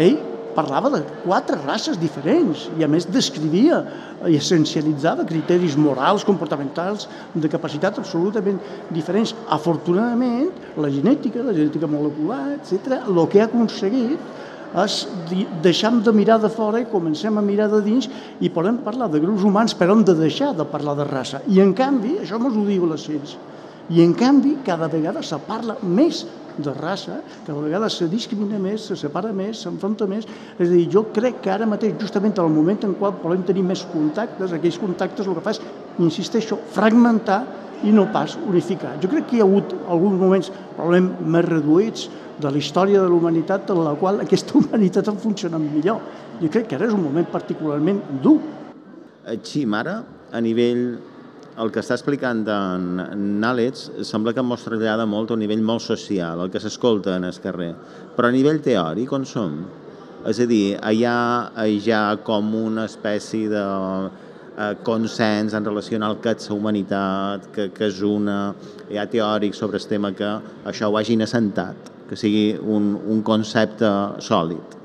ell 0.00 0.16
parlava 0.54 0.90
de 0.92 1.00
quatre 1.24 1.56
races 1.62 1.98
diferents 2.00 2.68
i 2.78 2.84
a 2.84 2.88
més 2.90 3.06
descrivia 3.08 3.82
i 4.28 4.38
essencialitzava 4.38 5.26
criteris 5.28 5.76
morals, 5.76 6.26
comportamentals, 6.28 7.08
de 7.34 7.50
capacitat 7.52 7.98
absolutament 7.98 8.60
diferents. 8.92 9.34
Afortunadament, 9.50 10.52
la 10.76 10.90
genètica, 10.92 11.42
la 11.44 11.56
genètica 11.56 11.90
molecular, 11.90 12.56
etc., 12.58 13.02
el 13.08 13.22
que 13.32 13.42
ha 13.42 13.48
aconseguit 13.50 14.32
és 14.82 15.02
deixar 15.60 15.92
de 16.00 16.12
mirar 16.16 16.38
de 16.40 16.48
fora 16.48 16.80
i 16.80 16.88
comencem 16.88 17.36
a 17.36 17.44
mirar 17.44 17.68
de 17.68 17.82
dins 17.84 18.08
i 18.40 18.48
podem 18.48 18.78
parlar 18.84 19.10
de 19.12 19.20
grups 19.20 19.44
humans 19.44 19.74
però 19.76 19.92
hem 19.92 20.04
de 20.08 20.14
deixar 20.16 20.54
de 20.56 20.64
parlar 20.64 20.96
de 20.96 21.04
raça. 21.04 21.42
I 21.48 21.60
en 21.60 21.74
canvi, 21.76 22.16
això 22.22 22.40
ens 22.40 22.56
ho 22.56 22.64
diu 22.64 22.86
la 22.88 22.96
ciència, 22.96 23.40
i 23.92 24.00
en 24.00 24.14
canvi 24.16 24.56
cada 24.64 24.88
vegada 24.88 25.22
se 25.26 25.36
parla 25.44 25.76
més 25.82 26.22
de 26.58 26.74
raça, 26.76 27.20
que 27.46 27.52
a 27.52 27.56
vegades 27.56 27.96
se 27.98 28.08
discrimina 28.10 28.58
més, 28.60 28.88
se 28.90 28.96
separa 28.98 29.32
més, 29.32 29.62
s'enfronta 29.62 30.06
més. 30.10 30.26
És 30.58 30.68
a 30.68 30.70
dir, 30.72 30.86
jo 30.92 31.06
crec 31.14 31.40
que 31.44 31.52
ara 31.52 31.68
mateix, 31.68 31.96
justament 32.00 32.34
en 32.36 32.44
el 32.44 32.54
moment 32.54 32.86
en 32.88 32.94
qual 33.00 33.16
volem 33.22 33.44
tenir 33.48 33.64
més 33.66 33.84
contactes, 33.92 34.52
aquells 34.52 34.78
contactes 34.82 35.26
el 35.26 35.38
que 35.38 35.44
fa 35.44 35.54
és, 35.56 35.62
insisteixo, 36.02 36.58
fragmentar 36.74 37.42
i 37.82 37.92
no 37.94 38.06
pas 38.14 38.36
unificar. 38.38 38.96
Jo 39.02 39.10
crec 39.10 39.28
que 39.28 39.38
hi 39.38 39.42
ha 39.42 39.46
hagut 39.46 39.74
alguns 39.90 40.18
moments 40.20 40.50
probablement 40.76 41.30
més 41.34 41.46
reduïts 41.48 42.08
de 42.42 42.50
la 42.50 42.58
història 42.58 43.02
de 43.02 43.08
la 43.10 43.16
humanitat 43.16 43.70
en 43.74 43.82
la 43.84 43.94
qual 43.98 44.22
aquesta 44.22 44.56
humanitat 44.60 45.10
ha 45.10 45.16
funcionat 45.18 45.62
millor. 45.62 46.02
Jo 46.40 46.50
crec 46.50 46.70
que 46.70 46.78
ara 46.78 46.88
és 46.88 46.96
un 46.96 47.02
moment 47.02 47.26
particularment 47.30 48.02
dur. 48.22 48.38
Així, 49.28 49.64
ara, 49.78 50.00
a 50.32 50.40
nivell 50.42 51.11
el 51.60 51.70
que 51.72 51.82
està 51.82 51.96
explicant 51.98 52.40
en 52.48 53.44
Àlex 53.44 53.88
sembla 54.08 54.32
que 54.32 54.40
ens 54.40 54.64
trasllada 54.64 55.04
molt 55.06 55.30
a 55.30 55.36
un 55.36 55.42
nivell 55.44 55.62
molt 55.62 55.84
social, 55.84 56.40
el 56.40 56.50
que 56.50 56.62
s'escolta 56.62 57.16
en 57.18 57.28
el 57.28 57.40
carrer. 57.44 57.72
Però 58.16 58.28
a 58.28 58.34
nivell 58.34 58.62
teòric, 58.64 59.12
on 59.12 59.26
som? 59.28 59.58
És 60.28 60.40
a 60.40 60.46
dir, 60.48 60.78
hi 60.78 61.04
ha 61.04 61.66
ja 61.82 62.02
com 62.24 62.54
una 62.54 62.86
espècie 62.88 63.50
de 63.52 63.64
eh, 64.56 64.74
consens 64.86 65.54
en 65.54 65.64
relació 65.64 66.00
al 66.02 66.20
que 66.22 66.36
és 66.36 66.48
la 66.48 66.56
humanitat, 66.56 67.48
que, 67.52 67.70
que 67.74 67.88
és 67.90 68.02
una... 68.06 68.54
Hi 68.90 69.00
ha 69.00 69.08
teòrics 69.08 69.58
sobre 69.58 69.80
el 69.80 69.88
tema 69.88 70.12
que 70.12 70.36
això 70.64 70.88
ho 70.88 70.96
hagin 70.96 71.22
assentat, 71.22 71.90
que 72.08 72.16
sigui 72.16 72.52
un, 72.60 72.94
un 73.08 73.22
concepte 73.22 73.90
sòlid. 74.20 74.81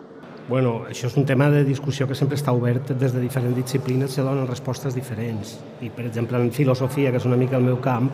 Bueno, 0.48 0.86
això 0.88 1.10
és 1.10 1.16
un 1.20 1.26
tema 1.28 1.50
de 1.52 1.66
discussió 1.68 2.06
que 2.08 2.16
sempre 2.16 2.38
està 2.40 2.54
obert 2.56 2.94
des 2.96 3.12
de 3.12 3.20
diferents 3.20 3.56
disciplines 3.58 4.14
se 4.16 4.24
donen 4.24 4.48
respostes 4.48 4.96
diferents. 4.96 5.58
I, 5.84 5.90
per 5.92 6.06
exemple, 6.08 6.40
en 6.40 6.54
filosofia, 6.56 7.12
que 7.12 7.20
és 7.20 7.28
una 7.28 7.36
mica 7.36 7.58
el 7.60 7.66
meu 7.68 7.82
camp, 7.84 8.08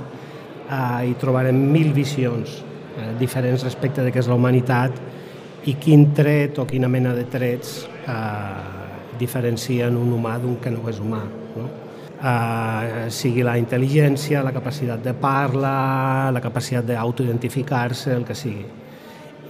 eh, 0.65 1.05
hi 1.05 1.13
trobarem 1.21 1.59
mil 1.75 1.91
visions 1.93 2.57
eh, 2.97 3.11
diferents 3.19 3.61
respecte 3.61 4.01
de 4.01 4.09
què 4.09 4.23
és 4.23 4.31
la 4.31 4.39
humanitat 4.39 4.97
i 5.69 5.77
quin 5.77 6.09
tret 6.17 6.57
o 6.57 6.65
quina 6.65 6.89
mena 6.89 7.13
de 7.13 7.29
trets 7.29 7.83
eh, 7.85 9.15
diferencien 9.21 9.93
un 9.93 10.17
humà 10.17 10.39
d'un 10.41 10.57
que 10.57 10.73
no 10.73 10.89
és 10.89 11.05
humà. 11.05 11.21
No? 11.53 11.69
Eh, 12.17 13.09
sigui 13.13 13.45
la 13.45 13.59
intel·ligència, 13.61 14.41
la 14.41 14.55
capacitat 14.57 15.05
de 15.05 15.13
parla, 15.13 16.31
la 16.33 16.41
capacitat 16.41 16.89
d'autoidentificar-se, 16.89 18.17
el 18.17 18.25
que 18.25 18.33
sigui 18.33 18.65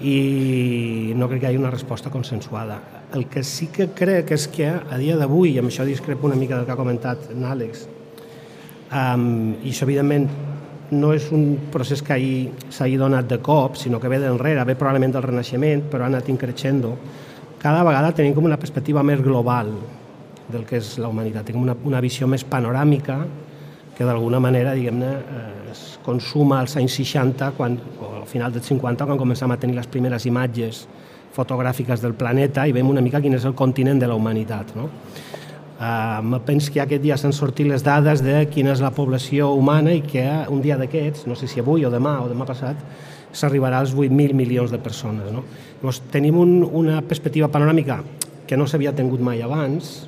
i 0.01 1.13
no 1.15 1.27
crec 1.29 1.41
que 1.41 1.47
hi 1.47 1.49
hagi 1.51 1.61
una 1.61 1.71
resposta 1.71 2.09
consensuada. 2.09 2.79
El 3.13 3.27
que 3.29 3.43
sí 3.43 3.67
que 3.73 3.91
crec 3.93 4.31
és 4.33 4.47
que 4.49 4.67
a 4.67 4.97
dia 4.97 5.17
d'avui, 5.19 5.53
i 5.53 5.59
amb 5.61 5.69
això 5.69 5.85
discrepo 5.85 6.27
una 6.27 6.39
mica 6.39 6.57
del 6.57 6.65
que 6.65 6.73
ha 6.73 6.79
comentat 6.79 7.29
Àlex, 7.33 7.85
um, 8.89 9.53
i 9.61 9.69
això 9.69 9.85
evidentment 9.85 10.27
no 10.93 11.13
és 11.13 11.29
un 11.33 11.69
procés 11.73 12.03
que 12.05 12.17
s'hagi 12.69 12.97
donat 12.97 13.29
de 13.29 13.39
cop, 13.41 13.77
sinó 13.77 13.99
que 13.99 14.09
ve 14.11 14.19
d'enrere, 14.21 14.65
ve 14.65 14.75
probablement 14.75 15.13
del 15.13 15.25
Renaixement, 15.25 15.85
però 15.89 16.05
ha 16.05 16.11
anat 16.11 16.29
increixendo. 16.29 16.97
Cada 17.61 17.83
vegada 17.85 18.11
tenim 18.13 18.33
com 18.35 18.45
una 18.45 18.59
perspectiva 18.59 19.03
més 19.03 19.21
global 19.23 19.71
del 20.51 20.65
que 20.67 20.77
és 20.81 20.97
la 20.99 21.09
humanitat. 21.09 21.47
Tinc 21.47 21.61
una, 21.61 21.75
una 21.87 22.01
visió 22.03 22.27
més 22.27 22.43
panoràmica 22.43 23.21
que 23.97 24.05
d'alguna 24.07 24.39
manera, 24.41 24.73
diguem-ne, 24.73 25.11
eh, 25.13 25.71
es 25.71 25.83
consuma 26.05 26.59
als 26.61 26.75
anys 26.77 26.97
60, 26.97 27.51
quan, 27.57 27.77
o 28.01 28.13
al 28.21 28.27
final 28.29 28.53
dels 28.53 28.65
50, 28.71 29.05
quan 29.05 29.19
començam 29.19 29.53
a 29.53 29.59
tenir 29.61 29.77
les 29.77 29.89
primeres 29.89 30.25
imatges 30.25 30.87
fotogràfiques 31.33 32.01
del 32.01 32.13
planeta 32.17 32.67
i 32.67 32.73
veiem 32.73 32.89
una 32.89 33.01
mica 33.01 33.21
quin 33.21 33.33
és 33.37 33.45
el 33.45 33.55
continent 33.57 34.01
de 34.01 34.09
la 34.09 34.17
humanitat. 34.17 34.75
No? 34.77 34.89
Uh, 35.83 36.37
penso 36.45 36.71
que 36.71 36.79
aquest 36.79 37.01
dia 37.03 37.17
s'han 37.17 37.33
sortit 37.33 37.67
les 37.67 37.83
dades 37.83 38.21
de 38.23 38.45
quina 38.53 38.71
és 38.71 38.81
la 38.81 38.93
població 38.93 39.49
humana 39.57 39.91
i 39.97 40.03
que 40.05 40.23
un 40.53 40.61
dia 40.61 40.77
d'aquests, 40.79 41.25
no 41.27 41.35
sé 41.35 41.49
si 41.49 41.59
avui 41.59 41.83
o 41.85 41.91
demà 41.91 42.19
o 42.23 42.29
demà 42.29 42.45
passat, 42.47 42.77
s'arribarà 43.33 43.81
als 43.81 43.95
8.000 43.97 44.37
milions 44.37 44.71
de 44.71 44.79
persones. 44.79 45.31
No? 45.33 45.43
Llavors, 45.81 46.03
tenim 46.13 46.37
un, 46.37 46.61
una 46.63 47.01
perspectiva 47.01 47.49
panoràmica 47.51 47.99
que 48.47 48.57
no 48.57 48.69
s'havia 48.69 48.93
tingut 48.95 49.21
mai 49.25 49.41
abans 49.41 50.03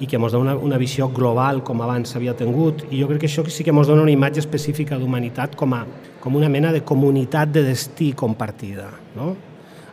i 0.00 0.08
que 0.08 0.16
ens 0.16 0.32
dona 0.32 0.54
una, 0.54 0.56
una 0.70 0.78
visió 0.80 1.10
global 1.12 1.60
com 1.66 1.82
abans 1.84 2.14
s'havia 2.14 2.34
tingut 2.36 2.86
i 2.88 3.02
jo 3.02 3.08
crec 3.10 3.22
que 3.24 3.28
això 3.28 3.44
sí 3.52 3.64
que 3.66 3.74
ens 3.74 3.90
dona 3.90 4.02
una 4.06 4.14
imatge 4.14 4.40
específica 4.40 4.98
d'humanitat 4.98 5.56
com, 5.60 5.76
a, 5.76 5.84
com 6.20 6.36
una 6.36 6.48
mena 6.48 6.72
de 6.72 6.82
comunitat 6.84 7.52
de 7.52 7.64
destí 7.68 8.12
compartida, 8.12 8.88
no? 9.16 9.34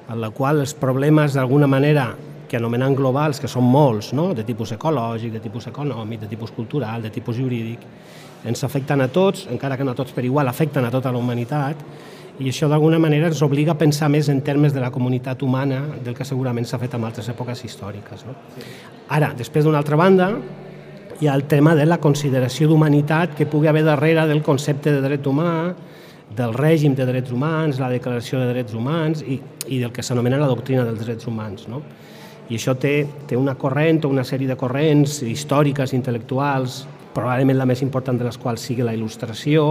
en 0.08 0.22
la 0.22 0.32
qual 0.32 0.64
els 0.64 0.74
problemes 0.74 1.36
d'alguna 1.36 1.68
manera 1.68 2.14
que 2.48 2.56
anomenem 2.56 2.96
globals, 2.96 3.42
que 3.44 3.50
són 3.52 3.66
molts, 3.68 4.14
no? 4.16 4.30
de 4.34 4.46
tipus 4.48 4.72
ecològic, 4.72 5.34
de 5.36 5.42
tipus 5.44 5.68
econòmic, 5.68 6.22
de 6.24 6.30
tipus 6.32 6.54
cultural, 6.56 7.04
de 7.04 7.12
tipus 7.12 7.36
jurídic, 7.36 7.84
ens 8.48 8.64
afecten 8.64 9.04
a 9.04 9.10
tots, 9.12 9.48
encara 9.52 9.76
que 9.76 9.84
no 9.84 9.96
tots 9.98 10.16
per 10.16 10.24
igual, 10.24 10.48
afecten 10.48 10.86
a 10.88 10.92
tota 10.94 11.12
la 11.12 11.20
humanitat, 11.20 11.84
i 12.40 12.52
això 12.52 12.70
d'alguna 12.70 13.00
manera 13.02 13.32
ens 13.32 13.42
obliga 13.42 13.74
a 13.74 13.80
pensar 13.80 14.12
més 14.14 14.30
en 14.30 14.44
termes 14.46 14.74
de 14.74 14.82
la 14.84 14.92
comunitat 14.94 15.42
humana 15.42 15.82
del 16.06 16.14
que 16.16 16.26
segurament 16.26 16.68
s'ha 16.70 16.78
fet 16.78 16.94
en 16.94 17.06
altres 17.08 17.30
èpoques 17.34 17.64
històriques. 17.66 18.26
No? 18.28 18.36
Ara, 19.10 19.32
després 19.38 19.66
d'una 19.66 19.82
altra 19.82 19.98
banda, 19.98 20.30
hi 21.20 21.28
ha 21.28 21.34
el 21.34 21.48
tema 21.50 21.74
de 21.76 21.88
la 21.88 21.98
consideració 21.98 22.68
d'humanitat 22.70 23.34
que 23.34 23.48
pugui 23.50 23.72
haver 23.72 23.84
darrere 23.88 24.28
del 24.30 24.44
concepte 24.46 24.94
de 24.94 25.02
dret 25.02 25.26
humà, 25.26 25.74
del 26.38 26.54
règim 26.54 26.94
de 26.94 27.08
drets 27.08 27.32
humans, 27.32 27.80
la 27.80 27.90
declaració 27.90 28.42
de 28.44 28.52
drets 28.52 28.76
humans 28.76 29.24
i, 29.24 29.40
i 29.74 29.80
del 29.82 29.94
que 29.96 30.04
s'anomena 30.04 30.38
la 30.38 30.50
doctrina 30.52 30.84
dels 30.86 31.02
drets 31.02 31.26
humans. 31.26 31.66
No? 31.72 31.82
I 32.52 32.60
això 32.60 32.76
té, 32.78 33.08
té 33.28 33.40
una 33.40 33.58
corrent 33.60 34.04
o 34.06 34.12
una 34.14 34.26
sèrie 34.28 34.48
de 34.48 34.60
corrents 34.60 35.22
històriques, 35.26 35.96
intel·lectuals, 35.98 36.84
probablement 37.16 37.58
la 37.58 37.66
més 37.66 37.82
important 37.82 38.20
de 38.20 38.28
les 38.28 38.38
quals 38.38 38.62
sigui 38.70 38.86
la 38.86 38.94
il·lustració, 38.94 39.64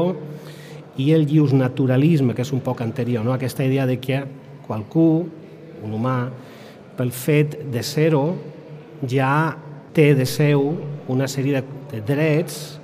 i 0.96 1.12
el 1.12 1.26
llius 1.28 1.52
naturalisme, 1.52 2.34
que 2.34 2.44
és 2.44 2.52
un 2.56 2.62
poc 2.64 2.80
anterior, 2.84 3.24
no? 3.24 3.34
aquesta 3.34 3.64
idea 3.64 3.86
de 3.86 3.98
que 4.00 4.22
qualcú, 4.66 5.26
un 5.84 5.94
humà, 5.94 6.18
pel 6.96 7.12
fet 7.12 7.58
de 7.72 7.82
ser-ho, 7.84 8.24
ja 9.08 9.56
té 9.96 10.14
de 10.16 10.26
seu 10.28 10.72
una 11.12 11.28
sèrie 11.28 11.62
de 11.90 12.00
drets 12.04 12.78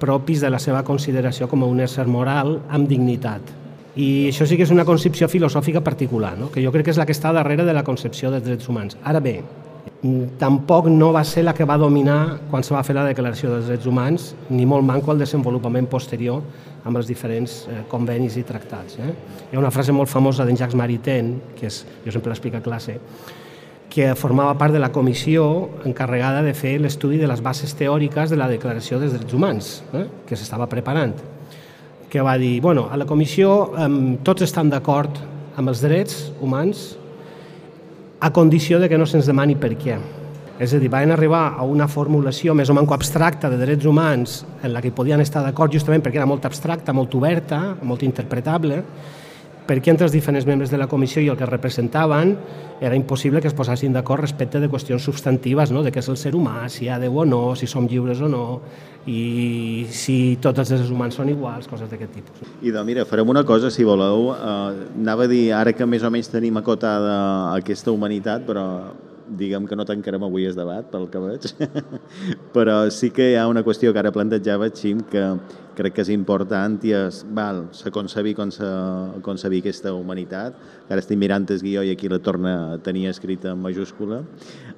propis 0.00 0.40
de 0.42 0.50
la 0.50 0.58
seva 0.58 0.82
consideració 0.84 1.48
com 1.48 1.62
a 1.62 1.68
un 1.70 1.80
ésser 1.84 2.06
moral 2.10 2.58
amb 2.68 2.88
dignitat. 2.88 3.52
I 3.94 4.26
això 4.32 4.46
sí 4.48 4.56
que 4.58 4.66
és 4.66 4.72
una 4.74 4.84
concepció 4.84 5.28
filosòfica 5.30 5.84
particular, 5.84 6.34
no? 6.38 6.50
que 6.50 6.64
jo 6.64 6.72
crec 6.74 6.88
que 6.88 6.94
és 6.96 6.98
la 6.98 7.06
que 7.06 7.14
està 7.14 7.32
darrere 7.32 7.64
de 7.64 7.76
la 7.76 7.84
concepció 7.86 8.32
dels 8.32 8.44
drets 8.44 8.68
humans. 8.68 8.98
Ara 9.04 9.20
bé, 9.22 9.38
tampoc 10.38 10.90
no 10.92 11.12
va 11.14 11.22
ser 11.24 11.44
la 11.46 11.54
que 11.56 11.64
va 11.64 11.78
dominar 11.80 12.40
quan 12.50 12.64
se 12.64 12.74
va 12.74 12.82
fer 12.84 12.96
la 12.96 13.06
Declaració 13.06 13.54
dels 13.54 13.70
Drets 13.70 13.86
Humans, 13.88 14.26
ni 14.50 14.66
molt 14.68 14.84
manco 14.84 15.12
el 15.14 15.22
desenvolupament 15.22 15.88
posterior 15.88 16.42
amb 16.84 16.98
els 17.00 17.08
diferents 17.08 17.62
eh, 17.72 17.78
convenis 17.88 18.36
i 18.36 18.44
tractats. 18.44 18.98
Eh? 19.00 19.12
Hi 19.48 19.56
ha 19.56 19.62
una 19.62 19.72
frase 19.72 19.94
molt 19.96 20.12
famosa 20.12 20.44
d'en 20.44 20.58
Jacques 20.60 20.76
Maritain, 20.76 21.32
que 21.56 21.70
és, 21.70 21.80
jo 22.04 22.12
sempre 22.12 22.34
l'explico 22.34 22.60
a 22.60 22.64
classe, 22.64 22.98
que 23.88 24.10
formava 24.18 24.58
part 24.60 24.74
de 24.74 24.82
la 24.82 24.90
comissió 24.92 25.46
encarregada 25.88 26.42
de 26.44 26.52
fer 26.58 26.74
l'estudi 26.82 27.16
de 27.20 27.30
les 27.30 27.40
bases 27.40 27.72
teòriques 27.78 28.28
de 28.28 28.36
la 28.36 28.50
Declaració 28.50 28.98
dels 29.00 29.14
Drets 29.16 29.38
Humans, 29.38 29.70
eh? 29.94 30.04
que 30.28 30.36
s'estava 30.36 30.68
preparant, 30.68 31.14
que 32.10 32.20
va 32.20 32.36
dir, 32.36 32.58
bueno, 32.60 32.90
a 32.92 33.00
la 33.00 33.08
comissió 33.08 33.72
eh, 33.72 33.88
tots 34.26 34.44
estan 34.44 34.68
d'acord 34.68 35.16
amb 35.56 35.70
els 35.70 35.80
drets 35.80 36.28
humans 36.42 36.90
a 38.24 38.32
condició 38.32 38.78
de 38.80 38.88
que 38.88 38.96
no 38.96 39.04
se'ns 39.04 39.26
demani 39.28 39.52
per 39.60 39.74
què. 39.76 39.98
És 40.56 40.72
a 40.72 40.78
dir, 40.80 40.88
van 40.88 41.10
arribar 41.12 41.58
a 41.60 41.64
una 41.68 41.84
formulació 41.92 42.54
més 42.56 42.70
o 42.72 42.76
menys 42.76 42.94
abstracta 42.94 43.50
de 43.52 43.58
drets 43.60 43.84
humans 43.84 44.38
en 44.64 44.72
la 44.72 44.80
que 44.80 44.94
podien 44.96 45.20
estar 45.20 45.42
d'acord 45.44 45.74
justament 45.76 46.00
perquè 46.00 46.22
era 46.22 46.28
molt 46.30 46.46
abstracta, 46.48 46.94
molt 46.96 47.12
oberta, 47.18 47.58
molt 47.84 48.00
interpretable, 48.06 48.78
perquè 49.64 49.92
entre 49.92 50.04
els 50.08 50.12
diferents 50.12 50.46
membres 50.46 50.70
de 50.72 50.78
la 50.80 50.88
comissió 50.90 51.22
i 51.24 51.30
el 51.32 51.38
que 51.40 51.46
representaven 51.48 52.34
era 52.84 52.96
impossible 52.96 53.40
que 53.40 53.48
es 53.48 53.56
posessin 53.56 53.94
d'acord 53.94 54.20
respecte 54.20 54.60
de 54.60 54.68
qüestions 54.68 55.04
substantives, 55.06 55.72
no? 55.72 55.82
de 55.82 55.92
què 55.92 56.02
és 56.02 56.10
el 56.12 56.18
ser 56.20 56.34
humà, 56.36 56.66
si 56.68 56.84
hi 56.84 56.90
ha 56.92 56.98
Déu 57.00 57.16
o 57.22 57.24
no, 57.24 57.54
si 57.56 57.68
som 57.70 57.88
lliures 57.88 58.20
o 58.20 58.28
no, 58.28 58.44
i 59.08 59.86
si 59.92 60.36
tots 60.42 60.60
els 60.62 60.74
éssers 60.76 60.92
humans 60.92 61.16
són 61.16 61.30
iguals, 61.32 61.68
coses 61.70 61.88
d'aquest 61.90 62.12
tipus. 62.18 62.44
I 62.60 62.72
doncs 62.74 62.88
mira, 62.88 63.06
farem 63.08 63.28
una 63.28 63.44
cosa, 63.44 63.70
si 63.72 63.84
voleu. 63.84 64.30
Uh, 64.34 64.92
anava 65.00 65.24
a 65.24 65.30
dir, 65.30 65.46
ara 65.56 65.72
que 65.76 65.88
més 65.88 66.04
o 66.04 66.12
menys 66.12 66.30
tenim 66.32 66.56
acotada 66.60 67.16
aquesta 67.54 67.92
humanitat, 67.92 68.44
però 68.48 68.66
diguem 69.28 69.66
que 69.66 69.76
no 69.76 69.86
tancarem 69.88 70.24
avui 70.26 70.46
el 70.48 70.56
debat, 70.56 70.86
pel 70.92 71.06
que 71.12 71.20
veig, 71.22 71.46
però 72.56 72.76
sí 72.92 73.10
que 73.14 73.30
hi 73.32 73.38
ha 73.40 73.46
una 73.48 73.64
qüestió 73.66 73.92
que 73.92 74.02
ara 74.02 74.12
plantejava, 74.14 74.68
Xim, 74.74 75.00
que 75.10 75.24
crec 75.78 75.96
que 75.96 76.04
és 76.04 76.10
important 76.14 76.76
i 76.86 76.92
és, 76.96 77.22
val, 77.36 77.64
se 77.74 77.90
concebir 77.94 78.34
com 78.38 78.52
se 78.54 78.68
concebir 79.26 79.62
aquesta 79.64 79.94
humanitat, 79.96 80.58
que 80.84 80.94
ara 80.94 81.02
estic 81.02 81.18
mirant 81.20 81.48
el 81.50 81.64
guió 81.64 81.82
i 81.82 81.94
aquí 81.94 82.10
la 82.10 82.20
torna 82.22 82.54
a 82.74 82.78
tenir 82.84 83.08
escrita 83.10 83.52
en 83.54 83.64
majúscula, 83.64 84.22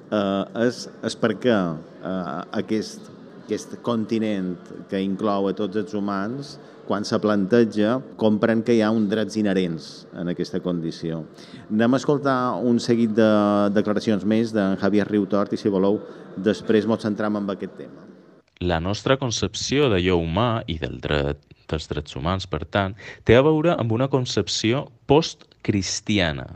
eh, 0.09 0.65
és, 0.65 0.87
és 1.05 1.19
perquè 1.19 1.53
eh, 1.57 2.41
aquest, 2.63 3.11
aquest 3.47 3.77
continent 3.81 4.57
que 4.91 4.99
inclou 4.99 5.47
a 5.47 5.55
tots 5.55 5.79
els 5.79 5.95
humans 5.95 6.57
quan 6.87 7.03
se 7.03 7.19
planteja, 7.19 7.97
compren 8.19 8.61
que 8.63 8.77
hi 8.77 8.81
ha 8.83 8.89
uns 8.95 9.09
drets 9.11 9.35
inherents 9.39 9.87
en 10.15 10.31
aquesta 10.31 10.61
condició. 10.63 11.21
Anem 11.67 11.95
a 11.95 11.99
escoltar 11.99 12.37
un 12.63 12.79
seguit 12.83 13.11
de 13.15 13.27
declaracions 13.75 14.23
més 14.23 14.53
d'en 14.55 14.77
Javier 14.79 15.07
Riutort 15.09 15.51
i, 15.51 15.59
si 15.59 15.71
voleu, 15.71 15.99
després 16.37 16.87
ens 16.87 17.03
centram 17.03 17.39
en 17.39 17.49
aquest 17.51 17.75
tema. 17.79 18.05
La 18.63 18.79
nostra 18.79 19.19
concepció 19.19 19.91
d'allò 19.91 20.15
humà 20.17 20.63
i 20.65 20.79
del 20.79 20.95
dret, 21.03 21.43
dels 21.67 21.91
drets 21.91 22.15
humans, 22.15 22.47
per 22.47 22.63
tant, 22.65 22.95
té 23.27 23.35
a 23.35 23.43
veure 23.43 23.75
amb 23.75 23.91
una 23.91 24.07
concepció 24.07 24.87
postcristiana, 25.11 26.47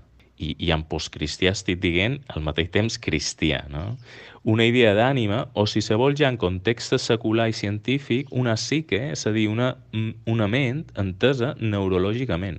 i, 0.42 0.56
i 0.58 0.72
en 0.74 0.84
postcristià 0.90 1.54
estic 1.56 1.80
dient 1.84 2.18
al 2.34 2.44
mateix 2.46 2.72
temps 2.74 2.98
cristià, 3.02 3.62
no? 3.70 3.96
una 4.44 4.66
idea 4.66 4.96
d'ànima 4.98 5.44
o, 5.54 5.68
si 5.70 5.84
se 5.86 5.96
vol 6.00 6.16
ja 6.18 6.32
en 6.32 6.40
context 6.42 6.96
secular 6.98 7.48
i 7.52 7.54
científic, 7.54 8.32
una 8.34 8.56
psique, 8.58 9.00
és 9.14 9.26
a 9.30 9.34
dir, 9.36 9.48
una, 9.52 9.76
una 10.26 10.48
ment 10.50 10.88
entesa 10.98 11.54
neurològicament, 11.62 12.58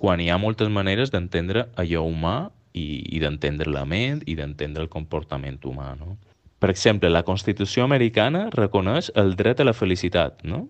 quan 0.00 0.20
hi 0.20 0.30
ha 0.32 0.40
moltes 0.40 0.72
maneres 0.72 1.12
d'entendre 1.12 1.68
allò 1.80 2.06
humà 2.08 2.38
i, 2.72 3.04
i 3.14 3.20
d'entendre 3.20 3.70
la 3.70 3.84
ment 3.84 4.24
i 4.26 4.36
d'entendre 4.38 4.82
el 4.82 4.90
comportament 4.92 5.60
humà. 5.68 5.92
No? 6.00 6.16
Per 6.58 6.72
exemple, 6.72 7.10
la 7.12 7.24
Constitució 7.26 7.84
americana 7.84 8.48
reconeix 8.54 9.12
el 9.20 9.36
dret 9.36 9.60
a 9.60 9.68
la 9.68 9.76
felicitat, 9.76 10.40
no? 10.48 10.64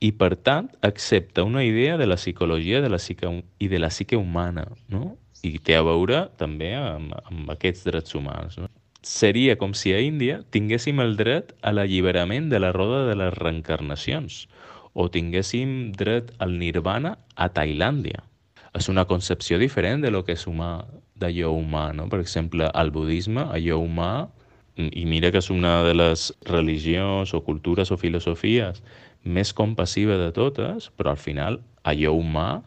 i 0.00 0.12
per 0.16 0.32
tant 0.38 0.70
accepta 0.86 1.44
una 1.44 1.64
idea 1.66 1.98
de 2.00 2.06
la 2.06 2.16
psicologia 2.16 2.80
de 2.80 2.88
la 2.88 2.96
psique, 2.96 3.28
i 3.58 3.68
de 3.68 3.78
la 3.82 3.90
psique 3.90 4.16
humana, 4.16 4.64
no? 4.88 5.18
I 5.46 5.58
té 5.58 5.76
a 5.78 5.84
veure 5.86 6.26
també 6.40 6.74
amb, 6.76 7.14
amb 7.30 7.50
aquests 7.54 7.86
drets 7.88 8.16
humans. 8.16 8.58
No? 8.60 8.68
Seria 9.06 9.56
com 9.56 9.72
si 9.72 9.94
a 9.96 10.00
Índia 10.04 10.42
tinguéssim 10.52 11.00
el 11.00 11.16
dret 11.16 11.54
a 11.64 11.72
l'alliberament 11.72 12.50
de 12.52 12.60
la 12.60 12.72
roda 12.76 13.06
de 13.08 13.16
les 13.16 13.32
reencarnacions 13.38 14.42
o 14.92 15.06
tinguéssim 15.08 15.92
dret 15.96 16.34
al 16.38 16.58
nirvana 16.58 17.14
a 17.36 17.48
Tailàndia. 17.54 18.24
És 18.76 18.90
una 18.92 19.06
concepció 19.06 19.58
diferent 19.58 20.04
de 20.04 20.10
lo 20.10 20.22
que 20.26 20.36
és 20.36 20.44
humà, 20.46 20.84
d'allò 21.18 21.54
humà, 21.56 21.90
no? 21.96 22.06
Per 22.10 22.20
exemple, 22.20 22.68
al 22.68 22.92
budisme, 22.94 23.46
allò 23.50 23.80
humà, 23.82 24.28
i 24.76 25.04
mira 25.08 25.30
que 25.32 25.40
és 25.42 25.50
una 25.50 25.80
de 25.84 25.94
les 25.96 26.30
religions 26.48 27.34
o 27.34 27.42
cultures 27.44 27.90
o 27.90 27.98
filosofies 28.00 28.82
més 29.24 29.52
compassiva 29.52 30.16
de 30.20 30.30
totes, 30.32 30.88
però 30.96 31.12
al 31.12 31.20
final 31.20 31.60
allò 31.84 32.14
humà 32.16 32.62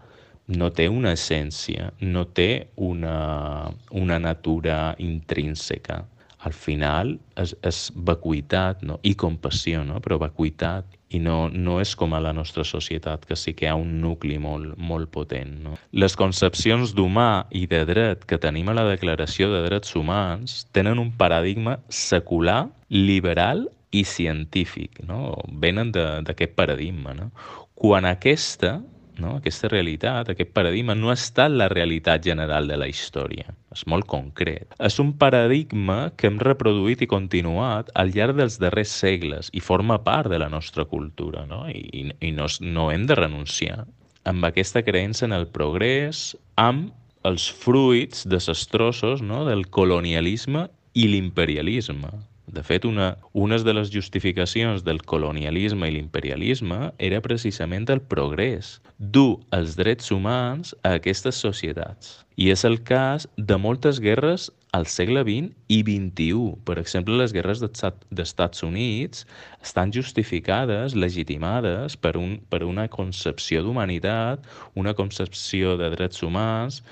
no 0.48 0.72
té 0.76 0.90
una 0.92 1.14
essència, 1.16 1.92
no 2.02 2.26
té 2.26 2.68
una, 2.76 3.70
una 3.92 4.20
natura 4.20 4.96
intrínseca 5.00 6.04
al 6.44 6.54
final 6.54 7.14
és, 7.40 7.54
és 7.64 7.86
vacuïtat 7.96 8.84
no? 8.84 9.00
i 9.08 9.14
compassió, 9.20 9.84
no? 9.88 10.02
però 10.04 10.20
vacuïtat 10.22 10.98
i 11.14 11.20
no, 11.22 11.48
no 11.48 11.78
és 11.82 11.94
com 11.96 12.16
a 12.18 12.22
la 12.24 12.34
nostra 12.34 12.66
societat, 12.66 13.24
que 13.30 13.38
sí 13.38 13.54
que 13.54 13.68
hi 13.68 13.70
ha 13.72 13.78
un 13.80 14.00
nucli 14.02 14.40
molt, 14.42 14.74
molt 14.78 15.12
potent. 15.14 15.54
No? 15.64 15.76
Les 15.94 16.18
concepcions 16.20 16.96
d'humà 16.98 17.46
i 17.56 17.68
de 17.70 17.84
dret 17.88 18.26
que 18.28 18.42
tenim 18.42 18.72
a 18.72 18.78
la 18.78 18.88
Declaració 18.90 19.52
de 19.54 19.62
Drets 19.68 19.94
Humans 19.96 20.64
tenen 20.76 21.00
un 21.00 21.14
paradigma 21.20 21.78
secular, 21.88 22.66
liberal 22.90 23.68
i 23.94 24.04
científic. 24.10 25.04
No? 25.06 25.38
Venen 25.62 25.94
d'aquest 25.94 26.58
paradigma. 26.58 27.14
No? 27.14 27.30
Quan 27.78 28.10
aquesta 28.10 28.80
no? 29.22 29.38
aquesta 29.38 29.70
realitat, 29.72 30.30
aquest 30.30 30.54
paradigma, 30.56 30.96
no 30.96 31.12
ha 31.12 31.18
estat 31.18 31.52
la 31.52 31.70
realitat 31.72 32.24
general 32.26 32.68
de 32.68 32.78
la 32.80 32.88
història. 32.90 33.54
És 33.74 33.86
molt 33.90 34.08
concret. 34.10 34.74
És 34.80 35.00
un 35.02 35.14
paradigma 35.18 36.12
que 36.18 36.30
hem 36.30 36.40
reproduït 36.42 37.04
i 37.04 37.10
continuat 37.10 37.92
al 38.00 38.14
llarg 38.16 38.38
dels 38.40 38.60
darrers 38.62 38.94
segles 39.04 39.50
i 39.54 39.64
forma 39.64 40.00
part 40.06 40.32
de 40.32 40.40
la 40.42 40.50
nostra 40.50 40.86
cultura, 40.86 41.46
no? 41.50 41.66
I, 41.70 42.14
i 42.22 42.32
no, 42.36 42.50
no 42.62 42.90
hem 42.94 43.08
de 43.10 43.18
renunciar 43.20 43.84
amb 44.30 44.46
aquesta 44.48 44.84
creença 44.84 45.26
en 45.28 45.34
el 45.36 45.48
progrés, 45.52 46.32
amb 46.56 46.94
els 47.28 47.48
fruits 47.50 48.26
desastrosos 48.28 49.24
no? 49.24 49.44
del 49.48 49.68
colonialisme 49.68 50.68
i 50.94 51.08
l'imperialisme. 51.10 52.12
De 52.54 52.62
fet, 52.62 52.84
una, 52.86 53.18
una 53.34 53.58
de 53.58 53.74
les 53.74 53.90
justificacions 53.90 54.84
del 54.86 55.00
colonialisme 55.10 55.88
i 55.90 55.94
l'imperialisme 55.96 56.92
era 57.02 57.22
precisament 57.26 57.88
el 57.90 58.02
progrés, 58.12 58.76
dur 59.00 59.40
els 59.58 59.74
drets 59.80 60.12
humans 60.14 60.76
a 60.86 60.92
aquestes 61.00 61.40
societats. 61.42 62.20
I 62.38 62.52
és 62.54 62.62
el 62.70 62.78
cas 62.86 63.26
de 63.38 63.58
moltes 63.58 63.98
guerres 64.04 64.52
al 64.78 64.86
segle 64.86 65.24
XX 65.26 65.50
i 65.74 65.80
XXI. 65.88 66.44
Per 66.68 66.78
exemple, 66.82 67.18
les 67.18 67.34
guerres 67.34 67.64
d'Estats 67.64 68.62
Units 68.68 69.26
estan 69.62 69.94
justificades, 69.98 70.94
legitimades 70.94 71.98
per, 71.98 72.14
un, 72.22 72.38
per 72.54 72.62
una 72.70 72.86
concepció 72.86 73.66
d'humanitat, 73.66 74.46
una 74.78 74.94
concepció 74.94 75.74
de 75.82 75.90
drets 75.98 76.22
humans, 76.22 76.84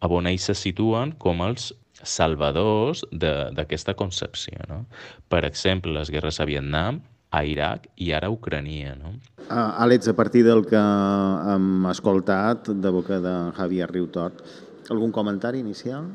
on 0.00 0.32
ells 0.32 0.48
se 0.48 0.56
situen 0.56 1.12
com 1.20 1.44
els 1.44 1.74
salvadors 2.02 3.04
d'aquesta 3.12 3.94
concepció. 3.98 4.58
No? 4.68 4.84
Per 5.28 5.44
exemple, 5.48 5.92
les 5.96 6.10
guerres 6.12 6.40
a 6.40 6.48
Vietnam, 6.48 7.02
a 7.30 7.44
Iraq 7.46 7.86
i 8.02 8.10
ara 8.16 8.28
a 8.28 8.34
Ucrania. 8.34 8.96
No? 8.98 9.14
Uh, 9.46 9.82
Àlex, 9.84 10.10
a 10.10 10.16
partir 10.18 10.42
del 10.46 10.64
que 10.66 10.80
hem 10.80 11.86
escoltat 11.90 12.72
de 12.72 12.90
boca 12.90 13.20
de 13.22 13.36
Javier 13.56 13.90
Riutort, 13.90 14.42
algun 14.90 15.12
comentari 15.14 15.62
inicial? 15.62 16.08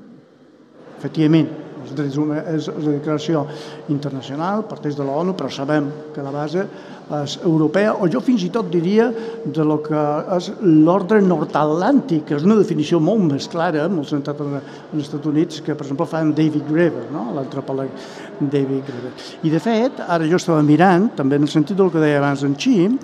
Efectivament, 0.96 1.48
els 1.84 1.94
drets 1.96 2.18
humans 2.20 2.50
és 2.50 2.68
la 2.72 2.96
declaració 2.98 3.46
internacional, 3.94 4.66
parteix 4.70 4.96
de 4.98 5.06
l'ONU, 5.08 5.36
però 5.38 5.52
sabem 5.52 5.90
que 6.16 6.24
la 6.24 6.34
base 6.34 6.66
és 7.06 7.36
europea, 7.44 7.94
o 8.02 8.08
jo 8.10 8.22
fins 8.24 8.44
i 8.46 8.50
tot 8.54 8.72
diria 8.74 9.12
de 9.46 9.66
lo 9.66 9.78
que 9.86 10.02
és 10.38 10.50
l'ordre 10.62 11.22
nord-atlàntic, 11.22 12.26
que 12.30 12.38
és 12.40 12.48
una 12.48 12.58
definició 12.58 13.00
molt 13.04 13.22
més 13.30 13.48
clara, 13.52 13.86
molt 13.92 14.10
centrat 14.10 14.42
en, 14.42 14.58
els 14.94 15.06
Estats 15.06 15.30
Units, 15.30 15.62
que 15.62 15.76
per 15.76 15.86
exemple 15.86 16.10
fa 16.10 16.24
en 16.26 16.34
David 16.38 16.66
Graeber, 16.72 17.06
no? 17.14 17.28
l'antropòleg 17.38 17.94
David 18.40 18.90
Graeber. 18.90 19.14
I 19.46 19.54
de 19.54 19.62
fet, 19.62 20.02
ara 20.08 20.26
jo 20.30 20.42
estava 20.42 20.66
mirant, 20.66 21.12
també 21.16 21.38
en 21.38 21.46
el 21.46 21.52
sentit 21.52 21.78
del 21.78 21.94
que 21.94 22.02
deia 22.02 22.20
abans 22.24 22.44
en 22.48 22.58
Xim, 22.58 22.98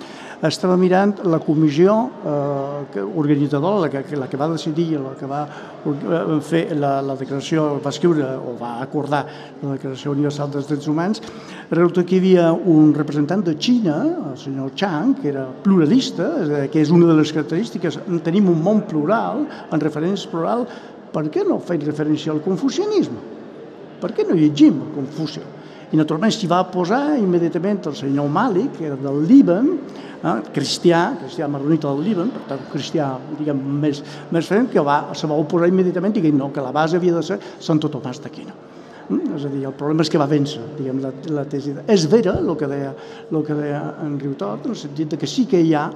estava 0.48 0.74
mirant 0.76 1.12
la 1.30 1.38
comissió 1.38 1.92
eh, 2.26 3.02
organitzadora, 3.14 3.84
la 3.84 3.90
que, 3.90 4.16
la 4.16 4.26
que 4.26 4.40
va 4.40 4.48
decidir, 4.50 4.98
la 4.98 5.14
que 5.18 5.28
va 5.30 5.42
eh, 5.46 6.40
fer 6.42 6.64
la, 6.74 6.96
la 7.04 7.14
declaració, 7.18 7.78
va 7.84 7.92
escriure 7.94 8.26
o 8.40 8.56
va 8.58 8.72
acordar 8.82 9.22
la 9.62 9.76
Declaració 9.76 10.16
Universal 10.16 10.50
dels 10.50 10.66
Drets 10.70 10.90
Humans, 10.90 11.22
resulta 11.70 12.02
que 12.02 12.16
hi 12.16 12.22
havia 12.22 12.50
un 12.52 12.90
representant 12.96 13.44
de 13.46 13.54
Xina, 13.54 13.91
el 14.32 14.38
senyor 14.40 14.72
Chang, 14.78 15.14
que 15.20 15.30
era 15.32 15.46
pluralista, 15.64 16.30
que 16.72 16.80
és 16.82 16.90
una 16.94 17.10
de 17.10 17.18
les 17.20 17.32
característiques, 17.34 18.00
tenim 18.24 18.50
un 18.52 18.62
món 18.64 18.82
plural, 18.88 19.46
en 19.70 19.84
referència 19.84 20.30
plural, 20.32 20.66
per 21.12 21.26
què 21.32 21.44
no 21.44 21.60
feim 21.60 21.84
referència 21.84 22.32
al 22.32 22.40
confucianisme? 22.44 23.20
Per 24.02 24.10
què 24.16 24.24
no 24.26 24.34
llegim 24.34 24.80
el 24.82 24.94
Confuci? 24.96 25.42
I 25.92 25.98
naturalment 26.00 26.32
s'hi 26.32 26.48
va 26.48 26.62
posar 26.72 27.18
immediatament 27.20 27.82
el 27.90 27.94
senyor 27.98 28.30
Malik, 28.32 28.78
que 28.78 28.88
era 28.88 28.96
del 28.98 29.20
Líban, 29.28 29.68
eh, 30.24 30.34
cristià, 30.56 31.02
cristià 31.20 31.46
marronita 31.52 31.92
del 31.92 32.02
Líban, 32.08 32.32
per 32.32 32.42
tant, 32.48 32.64
cristià 32.72 33.12
diguem, 33.38 33.60
més, 33.82 34.02
més 34.32 34.48
ferm, 34.48 34.70
que 34.72 34.80
va, 34.80 35.14
se 35.14 35.28
va 35.28 35.38
oposar 35.38 35.68
immediatament 35.68 36.16
dient 36.16 36.38
no, 36.38 36.50
que 36.50 36.64
la 36.64 36.72
base 36.72 36.96
havia 36.96 37.14
de 37.20 37.22
ser 37.22 37.38
Santo 37.60 37.92
Tomàs 37.92 38.22
d'Aquino. 38.24 38.56
Mm? 39.12 39.36
És 39.36 39.44
a 39.46 39.52
dir, 39.52 39.66
el 39.68 39.76
problema 39.76 40.06
és 40.06 40.12
que 40.12 40.20
va 40.20 40.30
vèncer, 40.30 40.62
diguem, 40.78 41.02
la, 41.04 41.12
la 41.36 41.44
tesi. 41.48 41.76
És 41.92 42.08
vera 42.10 42.38
el 42.40 42.56
que 42.58 42.70
deia, 42.70 42.94
el 43.28 43.46
que 43.46 43.58
deia 43.58 43.84
en 44.04 44.18
Riutot, 44.22 44.66
en 44.66 44.74
el 44.74 44.80
sentit 44.80 45.14
de 45.14 45.20
que 45.20 45.30
sí 45.30 45.46
que 45.50 45.60
hi 45.60 45.74
ha 45.76 45.86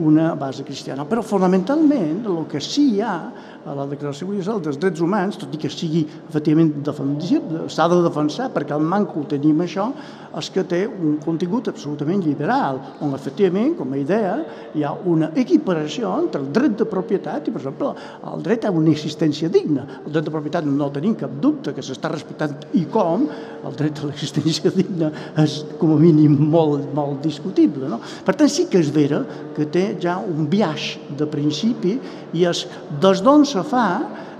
una 0.00 0.34
base 0.34 0.64
cristiana. 0.64 1.04
Però 1.08 1.22
fonamentalment 1.26 2.24
el 2.24 2.44
que 2.50 2.60
sí 2.62 2.86
hi 2.94 3.00
ha 3.04 3.14
a 3.60 3.74
la 3.76 3.86
Declaració 3.90 4.28
Universal 4.28 4.62
dels 4.64 4.78
Drets 4.80 5.02
Humans, 5.04 5.38
tot 5.42 5.54
i 5.54 5.60
que 5.60 5.70
sigui 5.72 6.06
efectivament 6.06 6.72
s'ha 6.86 7.88
de 7.92 8.00
defensar 8.06 8.48
perquè 8.54 8.76
el 8.76 8.86
manco 8.86 9.26
tenim 9.28 9.60
això, 9.60 9.90
és 10.38 10.50
que 10.54 10.62
té 10.68 10.84
un 10.86 11.16
contingut 11.24 11.70
absolutament 11.70 12.22
liberal, 12.24 12.78
on 13.02 13.14
efectivament, 13.16 13.74
com 13.78 13.92
a 13.92 13.98
idea, 13.98 14.36
hi 14.76 14.84
ha 14.86 14.92
una 15.10 15.30
equiparació 15.40 16.12
entre 16.22 16.42
el 16.44 16.50
dret 16.54 16.76
de 16.78 16.86
propietat 16.88 17.48
i, 17.48 17.54
per 17.54 17.62
exemple, 17.62 17.92
el 18.30 18.44
dret 18.46 18.66
a 18.68 18.72
una 18.74 18.92
existència 18.92 19.50
digna. 19.52 19.86
El 20.04 20.14
dret 20.14 20.28
de 20.28 20.34
propietat 20.34 20.68
no 20.68 20.90
tenim 20.94 21.16
cap 21.18 21.34
dubte 21.42 21.74
que 21.74 21.84
s'està 21.84 22.12
respectant 22.12 22.56
i 22.78 22.84
com, 22.92 23.26
el 23.66 23.76
dret 23.78 24.00
a 24.00 24.08
l'existència 24.08 24.72
digna 24.80 25.10
és 25.42 25.60
com 25.80 25.94
a 25.96 26.00
mínim 26.00 26.36
molt, 26.52 26.88
molt 26.96 27.20
discutible. 27.26 27.90
No? 27.90 28.00
Per 28.26 28.36
tant, 28.36 28.50
sí 28.50 28.68
que 28.70 28.80
és 28.80 28.92
vera 28.94 29.24
que 29.56 29.66
té 29.70 29.90
ja 30.00 30.18
un 30.22 30.48
viatge 30.50 31.16
de 31.18 31.26
principi 31.30 31.98
i 32.36 32.46
és 32.48 32.66
des 33.02 33.22
d'on 33.24 33.46
se 33.48 33.62
fa, 33.66 33.86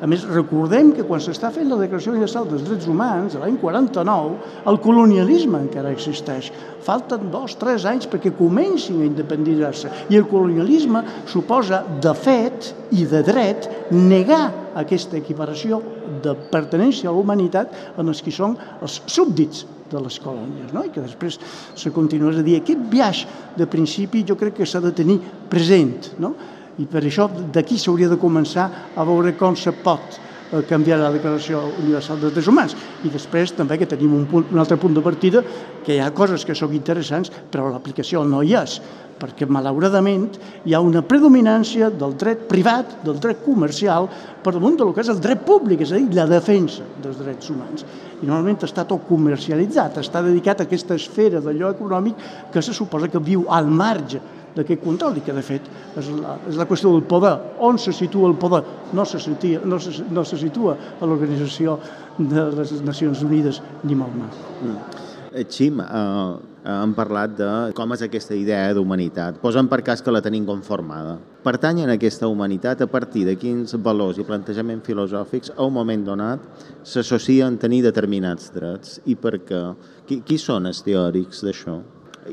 a 0.00 0.08
més, 0.08 0.22
recordem 0.24 0.94
que 0.96 1.04
quan 1.04 1.20
s'està 1.20 1.50
fent 1.52 1.68
la 1.68 1.76
Declaració 1.76 2.14
Universal 2.14 2.46
dels 2.48 2.62
Drets 2.64 2.86
Humans, 2.88 3.34
l'any 3.36 3.58
49, 3.60 4.36
el 4.70 4.78
colonialisme 4.80 5.58
encara 5.60 5.90
existeix. 5.92 6.48
Falten 6.86 7.26
dos, 7.32 7.58
tres 7.60 7.84
anys 7.84 8.08
perquè 8.08 8.32
comencin 8.38 9.02
a 9.02 9.08
independitzar-se. 9.08 9.90
I 10.08 10.16
el 10.16 10.24
colonialisme 10.30 11.02
suposa, 11.28 11.82
de 12.00 12.14
fet 12.16 12.70
i 12.96 13.04
de 13.10 13.20
dret, 13.26 13.68
negar 13.92 14.46
aquesta 14.80 15.18
equiparació 15.20 15.82
de 16.24 16.32
pertenència 16.48 17.10
a 17.10 17.12
la 17.12 17.20
humanitat 17.20 18.00
en 18.00 18.08
els 18.08 18.22
que 18.24 18.32
són 18.32 18.56
els 18.80 19.02
súbdits 19.04 19.66
de 19.90 20.00
les 20.00 20.16
colònies, 20.22 20.72
no? 20.72 20.86
i 20.86 20.94
que 20.94 21.02
després 21.02 21.36
se 21.76 21.92
continua 21.92 22.32
a 22.32 22.46
dir 22.46 22.56
aquest 22.60 22.88
viatge 22.88 23.58
de 23.58 23.68
principi 23.68 24.24
jo 24.24 24.38
crec 24.38 24.60
que 24.62 24.68
s'ha 24.68 24.80
de 24.80 24.94
tenir 24.96 25.18
present, 25.50 26.14
no? 26.22 26.32
I 26.80 26.88
per 26.88 27.04
això 27.04 27.28
d'aquí 27.28 27.78
s'hauria 27.78 28.08
de 28.08 28.18
començar 28.20 28.70
a 28.96 29.04
veure 29.04 29.34
com 29.36 29.56
se 29.56 29.72
pot 29.84 30.16
eh, 30.16 30.62
canviar 30.68 31.00
la 31.00 31.12
Declaració 31.12 31.60
Universal 31.82 32.22
dels 32.22 32.34
Drets 32.34 32.48
Humans. 32.48 32.76
I 33.04 33.12
després 33.12 33.52
també 33.56 33.78
que 33.80 33.88
tenim 33.90 34.14
un, 34.16 34.26
punt, 34.30 34.48
un 34.50 34.62
altre 34.62 34.80
punt 34.80 34.96
de 34.96 35.04
partida, 35.04 35.44
que 35.84 35.96
hi 35.96 36.00
ha 36.00 36.10
coses 36.16 36.46
que 36.46 36.56
són 36.56 36.74
interessants, 36.76 37.32
però 37.52 37.68
l'aplicació 37.68 38.24
no 38.24 38.42
hi 38.42 38.56
és, 38.56 38.80
perquè 39.20 39.44
malauradament 39.44 40.38
hi 40.64 40.72
ha 40.72 40.80
una 40.80 41.02
predominància 41.04 41.90
del 41.92 42.16
dret 42.16 42.46
privat, 42.48 43.02
del 43.04 43.20
dret 43.20 43.42
comercial, 43.44 44.08
per 44.40 44.54
damunt 44.56 44.78
del 44.80 44.94
que 44.96 45.04
és 45.04 45.12
el 45.12 45.20
dret 45.20 45.44
públic, 45.44 45.84
és 45.84 45.92
a 45.92 46.00
dir, 46.00 46.08
la 46.16 46.24
defensa 46.30 46.86
dels 47.02 47.20
drets 47.20 47.52
humans. 47.52 47.84
I 48.20 48.24
normalment 48.24 48.64
està 48.64 48.86
tot 48.88 49.04
comercialitzat, 49.08 50.00
està 50.00 50.24
dedicat 50.24 50.62
a 50.62 50.68
aquesta 50.68 50.96
esfera 50.96 51.44
d'allò 51.44 51.74
econòmic 51.76 52.28
que 52.52 52.64
se 52.64 52.72
suposa 52.76 53.12
que 53.12 53.20
viu 53.20 53.44
al 53.52 53.68
marge 53.68 54.20
d'aquest 54.56 54.82
control 54.84 55.18
i 55.18 55.24
que 55.26 55.34
de 55.36 55.44
fet 55.44 55.68
és 56.00 56.10
la, 56.14 56.36
és 56.50 56.58
la 56.60 56.66
qüestió 56.70 56.92
del 56.94 57.04
poder. 57.08 57.36
On 57.66 57.78
se 57.78 57.94
situa 57.96 58.30
el 58.30 58.38
poder? 58.40 58.62
No 58.96 59.04
se, 59.06 59.20
situa, 59.22 59.64
no 59.64 59.78
se, 59.82 59.94
no 60.10 60.24
se 60.24 60.40
situa 60.40 60.76
a 61.00 61.08
l'Organització 61.08 61.78
de 62.18 62.48
les 62.58 62.74
Nacions 62.86 63.22
Unides 63.26 63.62
ni 63.84 63.98
molt 63.98 64.16
més. 64.18 64.42
Mm. 64.62 65.06
Eh, 65.30 65.44
Xim, 65.46 65.78
eh, 65.78 66.50
hem 66.66 66.92
parlat 66.92 67.36
de 67.38 67.50
com 67.78 67.92
és 67.94 68.02
aquesta 68.02 68.34
idea 68.34 68.72
d'humanitat. 68.74 69.38
Posem 69.42 69.68
per 69.70 69.78
cas 69.86 70.02
que 70.02 70.10
la 70.10 70.22
tenim 70.24 70.44
conformada. 70.48 71.18
Pertanyen 71.44 71.88
a 71.88 71.94
aquesta 71.94 72.28
humanitat 72.28 72.82
a 72.82 72.88
partir 72.90 73.24
de 73.28 73.36
quins 73.38 73.76
valors 73.78 74.18
i 74.18 74.26
plantejaments 74.26 74.84
filosòfics 74.84 75.54
a 75.56 75.62
un 75.62 75.72
moment 75.72 76.04
donat 76.04 76.42
s'associen 76.82 77.54
a 77.54 77.62
tenir 77.62 77.84
determinats 77.86 78.50
drets 78.52 78.98
i 79.06 79.14
per 79.14 79.38
què? 79.46 79.62
Qui, 80.08 80.20
qui 80.26 80.36
són 80.38 80.66
els 80.66 80.82
teòrics 80.82 81.44
d'això? 81.46 81.78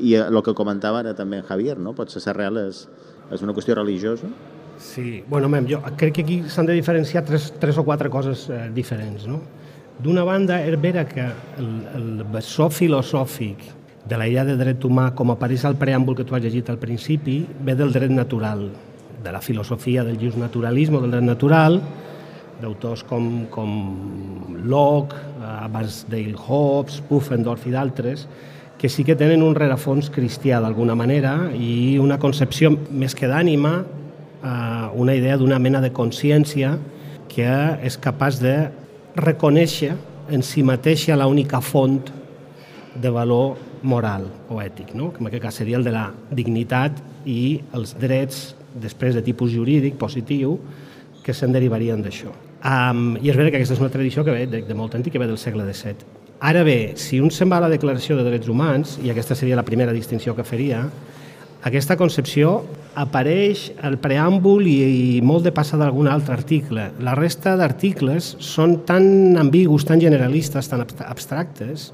I 0.00 0.14
el 0.22 0.36
eh, 0.36 0.44
que 0.44 0.54
comentava 0.54 1.02
ara 1.02 1.14
també 1.18 1.42
en 1.42 1.46
Javier, 1.48 1.78
no? 1.78 1.94
Potser 1.96 2.22
ser 2.24 2.36
real 2.36 2.60
és, 2.62 2.86
és 3.34 3.44
una 3.44 3.54
qüestió 3.56 3.76
religiosa? 3.78 4.30
Sí, 4.78 5.24
bueno, 5.26 5.48
mem, 5.50 5.66
jo 5.66 5.80
crec 5.98 6.14
que 6.18 6.22
aquí 6.22 6.42
s'han 6.46 6.68
de 6.68 6.76
diferenciar 6.76 7.24
tres, 7.26 7.52
tres 7.58 7.78
o 7.78 7.84
quatre 7.84 8.10
coses 8.10 8.46
eh, 8.50 8.68
diferents, 8.74 9.26
no? 9.26 9.40
D'una 9.98 10.22
banda, 10.22 10.60
és 10.62 10.78
vera 10.78 11.02
que 11.08 11.24
el, 11.58 11.70
el 11.98 12.10
bessó 12.30 12.68
filosòfic 12.70 13.64
de 14.08 14.16
la 14.16 14.28
idea 14.30 14.44
de 14.46 14.54
dret 14.56 14.84
humà, 14.86 15.10
com 15.18 15.32
apareix 15.34 15.64
al 15.66 15.74
preàmbul 15.76 16.16
que 16.16 16.24
tu 16.24 16.36
has 16.36 16.44
llegit 16.44 16.70
al 16.70 16.78
principi, 16.78 17.40
ve 17.66 17.74
del 17.74 17.90
dret 17.92 18.14
natural, 18.14 18.68
de 19.24 19.32
la 19.34 19.40
filosofia 19.42 20.04
del 20.06 20.20
just 20.20 20.38
naturalisme, 20.38 21.00
del 21.02 21.16
dret 21.16 21.26
natural, 21.26 21.80
d'autors 22.62 23.02
com, 23.06 23.48
com 23.50 23.74
Locke, 24.64 25.18
abans 25.42 26.04
Dale 26.10 26.38
Hobbes, 26.38 27.02
Pufendorf 27.10 27.66
i 27.66 27.74
d'altres, 27.74 28.26
que 28.78 28.88
sí 28.88 29.02
que 29.04 29.16
tenen 29.18 29.42
un 29.42 29.56
rerefons 29.58 30.08
cristià 30.14 30.60
d'alguna 30.62 30.94
manera 30.94 31.50
i 31.52 31.98
una 31.98 32.20
concepció 32.22 32.70
més 32.90 33.16
que 33.18 33.26
d'ànima, 33.26 33.72
eh, 33.82 34.86
una 34.94 35.16
idea 35.18 35.36
d'una 35.36 35.58
mena 35.58 35.82
de 35.82 35.90
consciència 35.92 36.76
que 37.28 37.50
és 37.82 37.98
capaç 37.98 38.38
de 38.40 38.70
reconèixer 39.18 39.96
en 40.30 40.44
si 40.46 40.62
mateixa 40.62 41.16
l'única 41.18 41.60
font 41.60 42.12
de 42.94 43.10
valor 43.10 43.56
moral 43.82 44.26
o 44.48 44.60
ètic, 44.62 44.94
no? 44.94 45.12
que 45.12 45.22
en 45.22 45.28
aquest 45.30 45.42
cas 45.42 45.58
seria 45.60 45.78
el 45.78 45.86
de 45.86 45.94
la 45.94 46.08
dignitat 46.30 47.02
i 47.26 47.60
els 47.74 47.94
drets 47.98 48.54
després 48.78 49.14
de 49.14 49.22
tipus 49.26 49.52
jurídic 49.54 49.98
positiu 49.98 50.58
que 51.24 51.34
se'n 51.34 51.52
derivarien 51.52 52.02
d'això. 52.02 52.30
Um, 52.58 53.16
I 53.22 53.30
és 53.30 53.36
veritat 53.36 53.52
que 53.52 53.60
aquesta 53.60 53.76
és 53.76 53.82
una 53.82 53.92
tradició 53.92 54.24
que 54.26 54.34
ve 54.34 54.46
de, 54.50 54.62
de 54.66 54.74
molt 54.74 54.94
antic, 54.98 55.14
que 55.14 55.22
ve 55.22 55.28
del 55.30 55.38
segle 55.38 55.66
XVII. 55.66 56.17
Ara 56.40 56.62
bé, 56.62 56.94
si 56.94 57.18
un 57.18 57.32
se'n 57.34 57.50
va 57.50 57.58
a 57.58 57.64
la 57.64 57.70
Declaració 57.72 58.14
de 58.14 58.22
Drets 58.22 58.46
Humans, 58.46 58.98
i 59.02 59.10
aquesta 59.10 59.34
seria 59.34 59.56
la 59.58 59.66
primera 59.66 59.94
distinció 59.94 60.36
que 60.36 60.46
faria, 60.46 60.84
aquesta 61.66 61.96
concepció 61.98 62.60
apareix 62.94 63.64
al 63.82 63.96
preàmbul 63.98 64.68
i, 64.70 64.76
i 65.18 65.22
molt 65.26 65.42
de 65.48 65.52
passar 65.54 65.80
d'algun 65.80 66.06
altre 66.06 66.36
article. 66.36 66.84
La 67.02 67.16
resta 67.18 67.56
d'articles 67.58 68.36
són 68.38 68.84
tan 68.86 69.34
ambigus, 69.40 69.82
tan 69.88 69.98
generalistes, 69.98 70.70
tan 70.70 70.86
abstractes, 70.86 71.90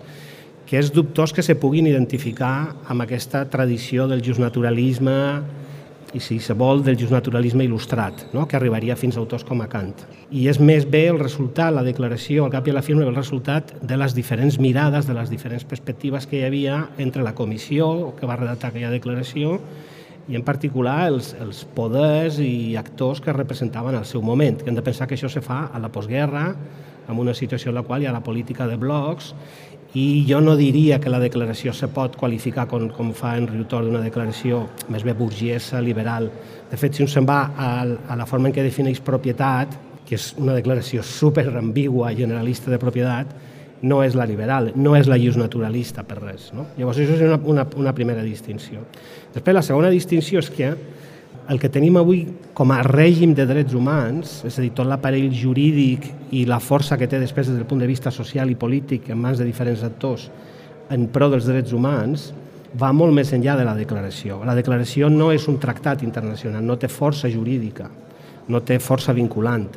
que 0.69 0.77
és 0.77 0.93
dubtós 0.93 1.33
que 1.33 1.45
se 1.45 1.57
puguin 1.57 1.89
identificar 1.89 2.75
amb 2.89 3.05
aquesta 3.05 3.47
tradició 3.49 4.05
del 4.09 4.21
justnaturalisme 4.25 5.17
i, 6.15 6.21
si 6.23 6.39
se 6.39 6.55
vol, 6.55 6.83
del 6.87 6.97
justnaturalisme 6.99 7.67
il·lustrat, 7.67 8.29
no? 8.33 8.47
que 8.49 8.57
arribaria 8.57 8.97
fins 8.97 9.17
a 9.17 9.23
autors 9.23 9.45
com 9.47 9.61
a 9.65 9.69
Kant. 9.71 10.05
I 10.31 10.47
és 10.51 10.61
més 10.63 10.87
bé 10.89 11.09
el 11.11 11.19
resultat, 11.21 11.75
la 11.75 11.85
declaració, 11.87 12.45
al 12.45 12.55
cap 12.55 12.69
i 12.69 12.73
a 12.73 12.77
la 12.79 12.85
firma, 12.87 13.03
el 13.05 13.17
resultat 13.17 13.75
de 13.83 13.99
les 13.99 14.15
diferents 14.15 14.61
mirades, 14.63 15.09
de 15.11 15.17
les 15.19 15.33
diferents 15.33 15.67
perspectives 15.67 16.29
que 16.31 16.39
hi 16.39 16.47
havia 16.47 16.79
entre 17.03 17.27
la 17.27 17.35
comissió 17.35 18.15
que 18.19 18.31
va 18.31 18.39
redactar 18.39 18.71
aquella 18.71 18.95
declaració 18.95 19.59
i 20.29 20.39
en 20.39 20.45
particular 20.45 21.03
els, 21.11 21.35
els 21.43 21.65
poders 21.77 22.39
i 22.41 22.79
actors 22.81 23.21
que 23.21 23.35
representaven 23.35 23.99
el 23.99 24.07
seu 24.09 24.23
moment, 24.25 24.57
que 24.63 24.71
hem 24.73 24.79
de 24.79 24.85
pensar 24.87 25.09
que 25.11 25.19
això 25.19 25.29
se 25.29 25.45
fa 25.45 25.67
a 25.69 25.83
la 25.83 25.93
postguerra, 25.93 26.47
en 27.05 27.19
una 27.19 27.35
situació 27.35 27.69
en 27.69 27.77
la 27.77 27.83
qual 27.85 28.03
hi 28.03 28.07
ha 28.09 28.15
la 28.15 28.23
política 28.25 28.67
de 28.67 28.79
blocs 28.81 29.35
i 29.95 30.25
jo 30.27 30.41
no 30.43 30.57
diria 30.59 30.99
que 30.99 31.11
la 31.11 31.21
declaració 31.23 31.73
se 31.73 31.87
pot 31.95 32.17
qualificar 32.19 32.67
com, 32.67 32.89
com 32.91 33.13
fa 33.15 33.37
en 33.39 33.47
Riutor 33.47 33.87
d'una 33.87 34.03
declaració 34.03 34.65
més 34.91 35.05
bé 35.07 35.15
burgesa, 35.15 35.81
liberal. 35.81 36.27
De 36.71 36.79
fet, 36.81 36.97
si 36.97 37.05
un 37.05 37.11
se'n 37.11 37.27
va 37.29 37.41
a, 37.55 37.69
a 37.87 38.17
la 38.19 38.27
forma 38.27 38.51
en 38.51 38.57
què 38.57 38.65
defineix 38.67 38.99
propietat, 39.07 39.77
que 40.05 40.19
és 40.19 40.33
una 40.43 40.57
declaració 40.57 41.05
super 41.07 41.47
ambigua, 41.55 42.11
generalista 42.19 42.75
de 42.75 42.81
propietat, 42.83 43.31
no 43.85 44.01
és 44.03 44.17
la 44.19 44.27
liberal, 44.27 44.73
no 44.75 44.97
és 44.97 45.07
la 45.07 45.19
llius 45.21 45.39
naturalista 45.39 46.03
per 46.09 46.19
res. 46.19 46.51
No? 46.57 46.67
Llavors, 46.79 46.99
això 46.99 47.15
és 47.15 47.25
una, 47.29 47.39
una, 47.45 47.67
una 47.79 47.95
primera 47.95 48.25
distinció. 48.27 48.83
Després, 49.35 49.55
la 49.55 49.63
segona 49.63 49.93
distinció 49.93 50.43
és 50.43 50.51
que 50.51 50.73
el 51.49 51.61
que 51.61 51.69
tenim 51.69 51.99
avui 52.01 52.23
com 52.57 52.71
a 52.73 52.81
règim 52.87 53.35
de 53.37 53.45
drets 53.45 53.75
humans, 53.77 54.39
és 54.49 54.57
a 54.57 54.63
dir, 54.65 54.71
tot 54.77 54.89
l'aparell 54.89 55.29
jurídic 55.37 56.07
i 56.33 56.45
la 56.49 56.61
força 56.63 56.97
que 56.97 57.09
té 57.11 57.21
després 57.21 57.51
des 57.51 57.59
del 57.59 57.69
punt 57.69 57.83
de 57.83 57.89
vista 57.91 58.13
social 58.15 58.51
i 58.51 58.57
polític 58.57 59.11
en 59.13 59.21
mans 59.21 59.41
de 59.41 59.45
diferents 59.45 59.85
actors 59.85 60.31
en 60.95 61.09
pro 61.13 61.29
dels 61.33 61.49
drets 61.49 61.75
humans, 61.77 62.31
va 62.81 62.91
molt 62.93 63.15
més 63.15 63.31
enllà 63.37 63.59
de 63.59 63.67
la 63.67 63.77
declaració. 63.77 64.41
La 64.45 64.57
declaració 64.57 65.11
no 65.13 65.31
és 65.33 65.45
un 65.49 65.61
tractat 65.63 66.03
internacional, 66.03 66.65
no 66.65 66.79
té 66.81 66.89
força 66.89 67.31
jurídica, 67.31 67.91
no 68.49 68.61
té 68.65 68.81
força 68.83 69.15
vinculant. 69.15 69.69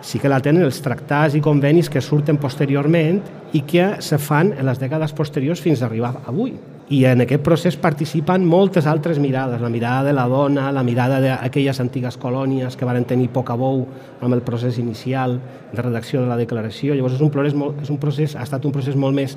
Sí 0.00 0.20
que 0.22 0.30
la 0.30 0.40
tenen 0.40 0.62
els 0.62 0.80
tractats 0.82 1.34
i 1.34 1.42
convenis 1.42 1.90
que 1.90 2.02
surten 2.04 2.38
posteriorment 2.38 3.22
i 3.52 3.64
que 3.66 3.96
se 4.04 4.18
fan 4.22 4.52
en 4.54 4.66
les 4.68 4.78
dècades 4.78 5.14
posteriors 5.16 5.62
fins 5.62 5.82
a 5.82 5.88
arribar 5.88 6.14
avui 6.26 6.54
i 6.88 7.02
en 7.04 7.20
aquest 7.20 7.42
procés 7.44 7.76
participen 7.76 8.46
moltes 8.48 8.86
altres 8.88 9.18
mirades, 9.20 9.60
la 9.60 9.68
mirada 9.68 10.06
de 10.06 10.14
la 10.16 10.24
dona, 10.28 10.70
la 10.72 10.82
mirada 10.82 11.18
d'aquelles 11.20 11.80
antigues 11.84 12.16
colònies 12.16 12.78
que 12.80 12.88
van 12.88 13.04
tenir 13.04 13.28
poc 13.34 13.50
a 13.52 13.56
bou 13.60 13.82
amb 14.24 14.32
el 14.32 14.40
procés 14.46 14.78
inicial 14.80 15.36
de 15.72 15.82
redacció 15.82 16.22
de 16.22 16.30
la 16.30 16.38
declaració. 16.40 16.94
Llavors 16.96 17.18
és 17.18 17.24
un 17.24 17.32
procés, 17.34 17.56
molt, 17.58 17.82
és 17.84 17.92
un 17.92 18.00
procés 18.00 18.36
ha 18.36 18.46
estat 18.46 18.64
un 18.64 18.72
procés 18.72 18.96
molt 18.96 19.16
més, 19.16 19.36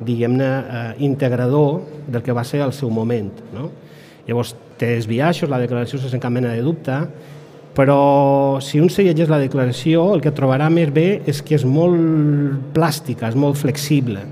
diguem-ne, 0.00 0.48
eh, 0.50 0.82
integrador 1.06 1.84
del 2.08 2.24
que 2.26 2.34
va 2.34 2.42
ser 2.44 2.64
al 2.64 2.74
seu 2.74 2.90
moment. 2.90 3.30
No? 3.54 3.70
Llavors 4.26 4.56
té 4.80 4.96
els 4.96 5.06
biaixos, 5.06 5.50
la 5.50 5.62
declaració 5.62 6.00
sense 6.00 6.18
cap 6.18 6.34
mena 6.34 6.56
de 6.56 6.64
dubte, 6.66 7.04
però 7.76 8.58
si 8.64 8.80
un 8.82 8.90
se 8.90 9.04
llegeix 9.06 9.30
la 9.30 9.38
declaració 9.38 10.08
el 10.14 10.22
que 10.24 10.34
trobarà 10.34 10.68
més 10.72 10.90
bé 10.92 11.22
és 11.30 11.42
que 11.42 11.54
és 11.56 11.64
molt 11.64 12.74
plàstica, 12.74 13.30
és 13.30 13.38
molt 13.38 13.60
flexible 13.60 14.26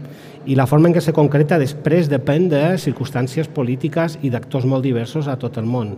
i 0.48 0.54
la 0.56 0.64
forma 0.66 0.88
en 0.88 0.94
què 0.96 1.02
se 1.04 1.12
concreta 1.12 1.58
després 1.60 2.08
depèn 2.08 2.46
de 2.48 2.62
circumstàncies 2.80 3.50
polítiques 3.52 4.16
i 4.24 4.30
d'actors 4.32 4.64
molt 4.64 4.86
diversos 4.86 5.28
a 5.28 5.36
tot 5.36 5.58
el 5.60 5.66
món. 5.68 5.92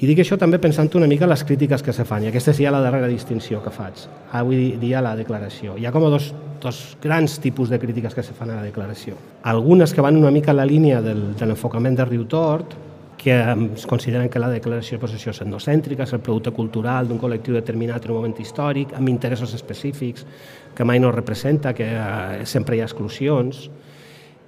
I 0.00 0.08
dic 0.08 0.22
això 0.22 0.38
també 0.40 0.56
pensant 0.56 0.88
una 0.96 1.08
mica 1.10 1.26
en 1.26 1.32
les 1.34 1.42
crítiques 1.44 1.82
que 1.84 1.92
se 1.92 2.06
fan, 2.08 2.24
i 2.24 2.30
aquesta 2.30 2.54
seria 2.54 2.72
la 2.72 2.80
darrera 2.80 3.10
distinció 3.10 3.60
que 3.60 3.68
faig, 3.74 4.06
avui 4.32 4.70
dia 4.80 5.02
la 5.04 5.12
declaració. 5.18 5.76
Hi 5.76 5.84
ha 5.84 5.92
com 5.92 6.06
dos, 6.08 6.30
dos 6.62 6.78
grans 7.02 7.36
tipus 7.44 7.68
de 7.68 7.78
crítiques 7.78 8.16
que 8.16 8.24
se 8.24 8.32
fan 8.32 8.54
a 8.54 8.56
la 8.56 8.64
declaració. 8.64 9.18
Algunes 9.44 9.92
que 9.92 10.00
van 10.00 10.16
una 10.16 10.32
mica 10.32 10.54
en 10.54 10.62
la 10.62 10.64
línia 10.64 11.02
del, 11.04 11.34
de 11.36 11.50
l'enfocament 11.50 12.00
de 12.00 12.08
Riu 12.08 12.24
Tort, 12.24 12.72
que 13.20 13.36
es 13.74 13.86
consideren 13.86 14.30
que 14.30 14.40
la 14.40 14.48
declaració 14.48 14.96
de 14.96 15.02
possessió 15.02 15.34
és 15.34 15.42
etnocèntrica, 15.44 16.06
és 16.06 16.14
el 16.16 16.22
producte 16.24 16.54
cultural 16.56 17.04
d'un 17.04 17.18
col·lectiu 17.20 17.52
determinat 17.52 18.06
en 18.06 18.14
un 18.14 18.16
moment 18.16 18.38
històric, 18.40 18.94
amb 18.96 19.12
interessos 19.12 19.52
específics, 19.58 20.24
que 20.74 20.86
mai 20.88 21.02
no 21.04 21.12
representa, 21.12 21.74
que 21.76 21.84
eh, 21.84 22.46
sempre 22.48 22.78
hi 22.78 22.80
ha 22.80 22.88
exclusions, 22.88 23.66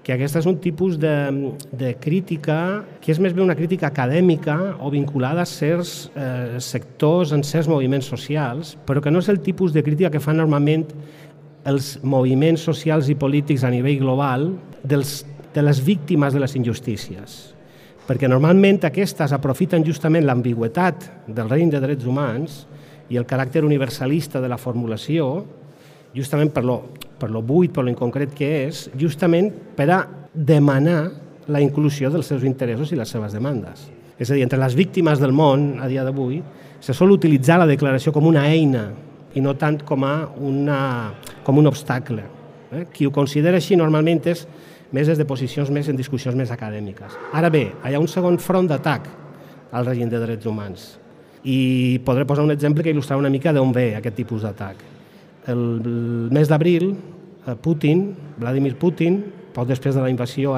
que 0.02 0.16
aquesta 0.16 0.40
és 0.40 0.48
un 0.48 0.56
tipus 0.64 0.96
de, 0.98 1.52
de 1.68 1.92
crítica 2.00 2.56
que 3.04 3.12
és 3.12 3.20
més 3.20 3.36
bé 3.36 3.44
una 3.44 3.58
crítica 3.60 3.92
acadèmica 3.92 4.56
o 4.80 4.88
vinculada 4.90 5.44
a 5.44 5.52
certs 5.52 6.08
eh, 6.16 6.56
sectors, 6.58 7.36
en 7.36 7.44
certs 7.44 7.68
moviments 7.68 8.08
socials, 8.08 8.72
però 8.88 9.04
que 9.04 9.12
no 9.12 9.20
és 9.20 9.28
el 9.28 9.44
tipus 9.44 9.76
de 9.76 9.84
crítica 9.84 10.10
que 10.10 10.24
fan 10.24 10.40
normalment 10.40 10.88
els 11.68 11.98
moviments 12.02 12.64
socials 12.64 13.12
i 13.12 13.20
polítics 13.20 13.68
a 13.68 13.70
nivell 13.70 14.00
global 14.00 14.54
dels, 14.82 15.26
de 15.52 15.62
les 15.62 15.84
víctimes 15.84 16.32
de 16.32 16.40
les 16.40 16.56
injustícies. 16.56 17.51
Perquè 18.06 18.28
normalment 18.28 18.80
aquestes 18.88 19.32
aprofiten 19.32 19.84
justament 19.86 20.26
l'ambigüetat 20.26 21.04
del 21.28 21.50
règim 21.50 21.70
de 21.70 21.80
drets 21.82 22.06
humans 22.08 22.62
i 23.12 23.18
el 23.20 23.26
caràcter 23.28 23.62
universalista 23.64 24.40
de 24.42 24.50
la 24.50 24.58
formulació 24.58 25.44
justament 26.14 26.52
per 26.52 26.64
lo, 26.64 26.80
per 27.18 27.30
lo 27.30 27.42
buit, 27.42 27.72
per 27.72 27.84
lo 27.84 27.92
inconcret 27.92 28.34
que 28.36 28.50
és, 28.66 28.88
justament 28.98 29.50
per 29.76 29.88
a 29.90 30.00
demanar 30.32 31.10
la 31.52 31.60
inclusió 31.62 32.10
dels 32.12 32.28
seus 32.28 32.44
interessos 32.46 32.92
i 32.92 32.98
les 32.98 33.10
seves 33.10 33.34
demandes. 33.34 33.88
És 34.18 34.30
a 34.30 34.36
dir, 34.36 34.44
entre 34.44 34.60
les 34.60 34.76
víctimes 34.78 35.20
del 35.22 35.32
món 35.34 35.80
a 35.82 35.88
dia 35.90 36.04
d'avui 36.06 36.40
se 36.82 36.94
sol 36.94 37.14
utilitzar 37.14 37.58
la 37.62 37.70
declaració 37.70 38.12
com 38.14 38.26
una 38.28 38.44
eina 38.50 38.88
i 39.34 39.40
no 39.40 39.54
tant 39.56 39.80
com, 39.86 40.04
a 40.04 40.28
una, 40.38 40.78
com 41.46 41.58
un 41.58 41.70
obstacle. 41.70 42.26
Eh? 42.72 42.84
Qui 42.92 43.08
ho 43.08 43.14
considera 43.14 43.58
així 43.58 43.78
normalment 43.78 44.20
és 44.30 44.44
més 44.92 45.08
des 45.08 45.18
de 45.18 45.26
posicions 45.28 45.70
més 45.70 45.88
en 45.88 45.96
discussions 45.96 46.36
més 46.36 46.50
acadèmiques. 46.52 47.18
Ara 47.32 47.50
bé, 47.50 47.70
hi 47.88 47.94
ha 47.94 48.00
un 48.00 48.08
segon 48.08 48.38
front 48.38 48.68
d'atac 48.68 49.08
al 49.72 49.86
règim 49.88 50.08
de 50.12 50.20
drets 50.20 50.46
humans 50.46 50.90
i 51.42 51.98
podré 52.06 52.26
posar 52.28 52.44
un 52.44 52.54
exemple 52.54 52.84
que 52.84 52.92
il·lustrar 52.92 53.18
una 53.18 53.32
mica 53.32 53.52
d'on 53.52 53.72
ve 53.74 53.94
aquest 53.98 54.14
tipus 54.20 54.44
d'atac 54.46 54.92
el 55.46 56.28
mes 56.30 56.48
d'abril, 56.48 56.94
eh, 57.46 57.54
Putin, 57.60 58.14
Vladimir 58.38 58.76
Putin, 58.76 59.22
poc 59.52 59.66
després 59.68 59.94
de 59.94 60.02
la 60.02 60.10
invasió 60.10 60.54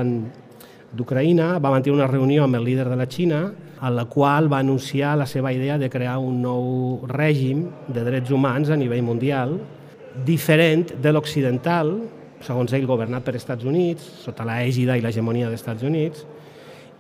d'Ucraïna, 0.94 1.58
va 1.58 1.70
mantenir 1.70 1.96
una 1.96 2.06
reunió 2.06 2.44
amb 2.44 2.56
el 2.56 2.64
líder 2.64 2.88
de 2.88 2.96
la 2.96 3.06
Xina 3.06 3.52
a 3.80 3.90
la 3.90 4.04
qual 4.04 4.50
va 4.52 4.58
anunciar 4.58 5.16
la 5.16 5.26
seva 5.26 5.52
idea 5.52 5.78
de 5.78 5.90
crear 5.90 6.18
un 6.18 6.40
nou 6.42 7.06
règim 7.08 7.66
de 7.88 8.04
drets 8.04 8.30
humans 8.30 8.70
a 8.70 8.76
nivell 8.76 9.02
mundial, 9.02 9.58
diferent 10.24 10.94
de 11.02 11.12
l'occidental, 11.12 11.96
segons 12.44 12.72
ell 12.76 12.86
governat 12.86 13.24
per 13.24 13.34
Estats 13.38 13.64
Units, 13.64 14.06
sota 14.24 14.46
la 14.46 14.60
ègida 14.62 14.96
i 14.96 15.02
l'hegemonia 15.04 15.48
dels 15.48 15.62
Estats 15.62 15.84
Units, 15.86 16.24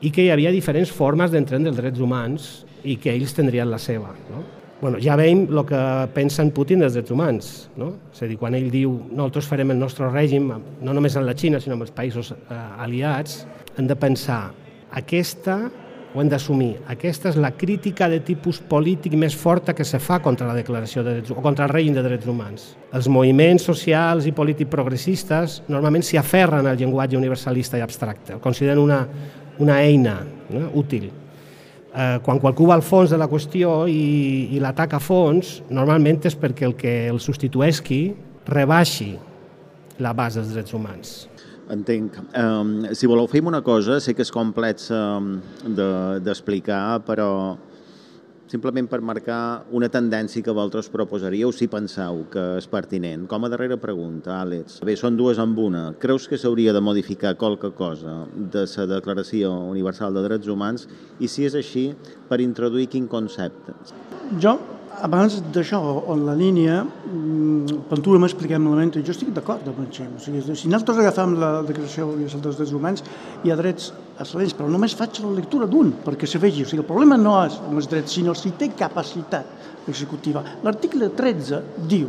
i 0.04 0.10
que 0.10 0.24
hi 0.24 0.32
havia 0.34 0.52
diferents 0.52 0.92
formes 0.92 1.32
d'entendre 1.32 1.72
els 1.72 1.80
drets 1.80 2.02
humans 2.02 2.50
i 2.84 2.98
que 3.00 3.12
ells 3.14 3.36
tindrien 3.36 3.70
la 3.70 3.80
seva. 3.80 4.12
No? 4.32 4.44
bueno, 4.84 4.98
ja 5.00 5.14
veiem 5.16 5.46
el 5.48 5.62
que 5.64 5.78
pensa 6.12 6.42
en 6.44 6.50
Putin 6.52 6.82
dels 6.82 6.92
drets 6.92 7.12
humans. 7.14 7.46
No? 7.80 7.94
És 8.12 8.20
a 8.20 8.26
dir, 8.28 8.36
quan 8.36 8.52
ell 8.52 8.66
diu 8.68 8.98
nosaltres 9.08 9.46
farem 9.48 9.72
el 9.72 9.78
nostre 9.80 10.10
règim, 10.10 10.50
no 10.84 10.96
només 10.96 11.16
en 11.16 11.24
la 11.24 11.32
Xina, 11.32 11.60
sinó 11.62 11.78
amb 11.78 11.86
els 11.86 11.94
països 11.94 12.34
eh, 12.34 12.58
aliats, 12.84 13.46
hem 13.78 13.88
de 13.88 13.96
pensar 13.96 14.42
aquesta 14.92 15.56
ho 16.14 16.22
hem 16.22 16.30
d'assumir. 16.30 16.76
Aquesta 16.88 17.32
és 17.32 17.38
la 17.40 17.50
crítica 17.58 18.06
de 18.08 18.20
tipus 18.22 18.60
polític 18.70 19.16
més 19.18 19.34
forta 19.34 19.74
que 19.74 19.84
se 19.84 19.98
fa 19.98 20.20
contra 20.22 20.46
la 20.46 20.54
declaració 20.54 21.02
de 21.02 21.16
drets, 21.18 21.34
o 21.34 21.42
contra 21.42 21.66
el 21.66 21.74
règim 21.74 21.96
de 21.96 22.04
drets 22.06 22.30
humans. 22.30 22.68
Els 22.94 23.10
moviments 23.10 23.66
socials 23.66 24.28
i 24.30 24.32
polítics 24.32 24.70
progressistes 24.70 25.60
normalment 25.68 26.06
s'hi 26.06 26.20
aferren 26.22 26.70
al 26.70 26.78
llenguatge 26.78 27.18
universalista 27.18 27.80
i 27.80 27.84
abstracte, 27.84 28.38
el 28.38 28.40
consideren 28.44 28.78
una, 28.78 29.02
una 29.58 29.82
eina 29.82 30.20
no? 30.54 30.70
útil 30.78 31.10
eh, 31.94 32.18
quan 32.22 32.40
qualcú 32.42 32.68
va 32.68 32.78
al 32.78 32.84
fons 32.84 33.12
de 33.12 33.18
la 33.20 33.28
qüestió 33.30 33.84
i, 33.90 34.54
i 34.54 34.62
l'ataca 34.62 34.98
a 34.98 35.02
fons, 35.02 35.60
normalment 35.70 36.22
és 36.28 36.36
perquè 36.38 36.68
el 36.68 36.76
que 36.78 36.94
el 37.10 37.20
substitueixi 37.22 38.02
rebaixi 38.50 39.14
la 40.02 40.12
base 40.12 40.40
dels 40.40 40.54
drets 40.56 40.74
humans. 40.74 41.14
Entenc. 41.72 42.16
Um, 42.36 42.74
si 42.92 43.08
voleu, 43.08 43.28
fem 43.30 43.46
una 43.48 43.62
cosa, 43.64 44.00
sé 44.00 44.12
que 44.16 44.24
és 44.24 44.32
complex 44.32 44.90
um, 44.92 45.38
d'explicar, 45.64 46.82
de, 46.98 47.06
però 47.06 47.30
simplement 48.50 48.86
per 48.90 49.00
marcar 49.00 49.64
una 49.74 49.88
tendència 49.90 50.44
que 50.44 50.52
vosaltres 50.52 50.90
proposaríeu 50.92 51.50
si 51.56 51.66
penseu 51.72 52.22
que 52.30 52.44
és 52.58 52.68
pertinent. 52.70 53.24
Com 53.30 53.46
a 53.46 53.50
darrera 53.52 53.78
pregunta, 53.80 54.36
Àlex. 54.42 54.78
Bé, 54.84 54.94
són 55.00 55.16
dues 55.18 55.40
amb 55.42 55.58
una. 55.58 55.86
Creus 56.02 56.28
que 56.30 56.38
s'hauria 56.38 56.76
de 56.76 56.84
modificar 56.84 57.34
qualque 57.40 57.72
cosa 57.74 58.22
de 58.36 58.66
la 58.68 58.86
Declaració 58.94 59.56
Universal 59.72 60.14
de 60.14 60.28
Drets 60.28 60.52
Humans 60.52 60.86
i 61.18 61.32
si 61.32 61.48
és 61.48 61.56
així, 61.58 61.88
per 62.28 62.42
introduir 62.44 62.90
quin 62.92 63.08
concepte? 63.10 63.74
Jo 64.40 64.58
abans 65.02 65.36
d'això, 65.52 65.80
en 66.12 66.24
la 66.26 66.34
línia, 66.38 66.82
quan 67.88 68.02
tu 68.04 68.14
m'expliquem 68.20 68.62
malament, 68.62 68.94
jo 69.00 69.14
estic 69.14 69.32
d'acord 69.34 69.66
amb 69.68 69.80
el 69.82 69.90
Xem. 69.94 70.14
O 70.16 70.22
sigui, 70.22 70.42
si 70.44 70.70
nosaltres 70.70 71.00
agafem 71.02 71.34
la 71.40 71.50
Declaració 71.66 72.08
Universal 72.12 72.42
dels 72.44 72.60
Drets 72.60 72.72
Humans, 72.76 73.04
hi 73.44 73.52
ha 73.52 73.58
drets 73.58 73.92
excel·lents, 74.18 74.54
però 74.56 74.70
només 74.70 74.94
faig 74.94 75.20
la 75.24 75.34
lectura 75.34 75.68
d'un, 75.70 75.92
perquè 76.04 76.28
se 76.30 76.40
vegi. 76.42 76.64
O 76.64 76.70
sigui, 76.70 76.82
el 76.84 76.88
problema 76.88 77.18
no 77.20 77.36
és 77.44 77.58
amb 77.60 77.78
els 77.80 77.90
drets, 77.90 78.16
sinó 78.16 78.34
si 78.38 78.54
té 78.58 78.70
capacitat 78.78 79.88
executiva. 79.90 80.44
L'article 80.64 81.10
13 81.16 81.60
diu 81.90 82.08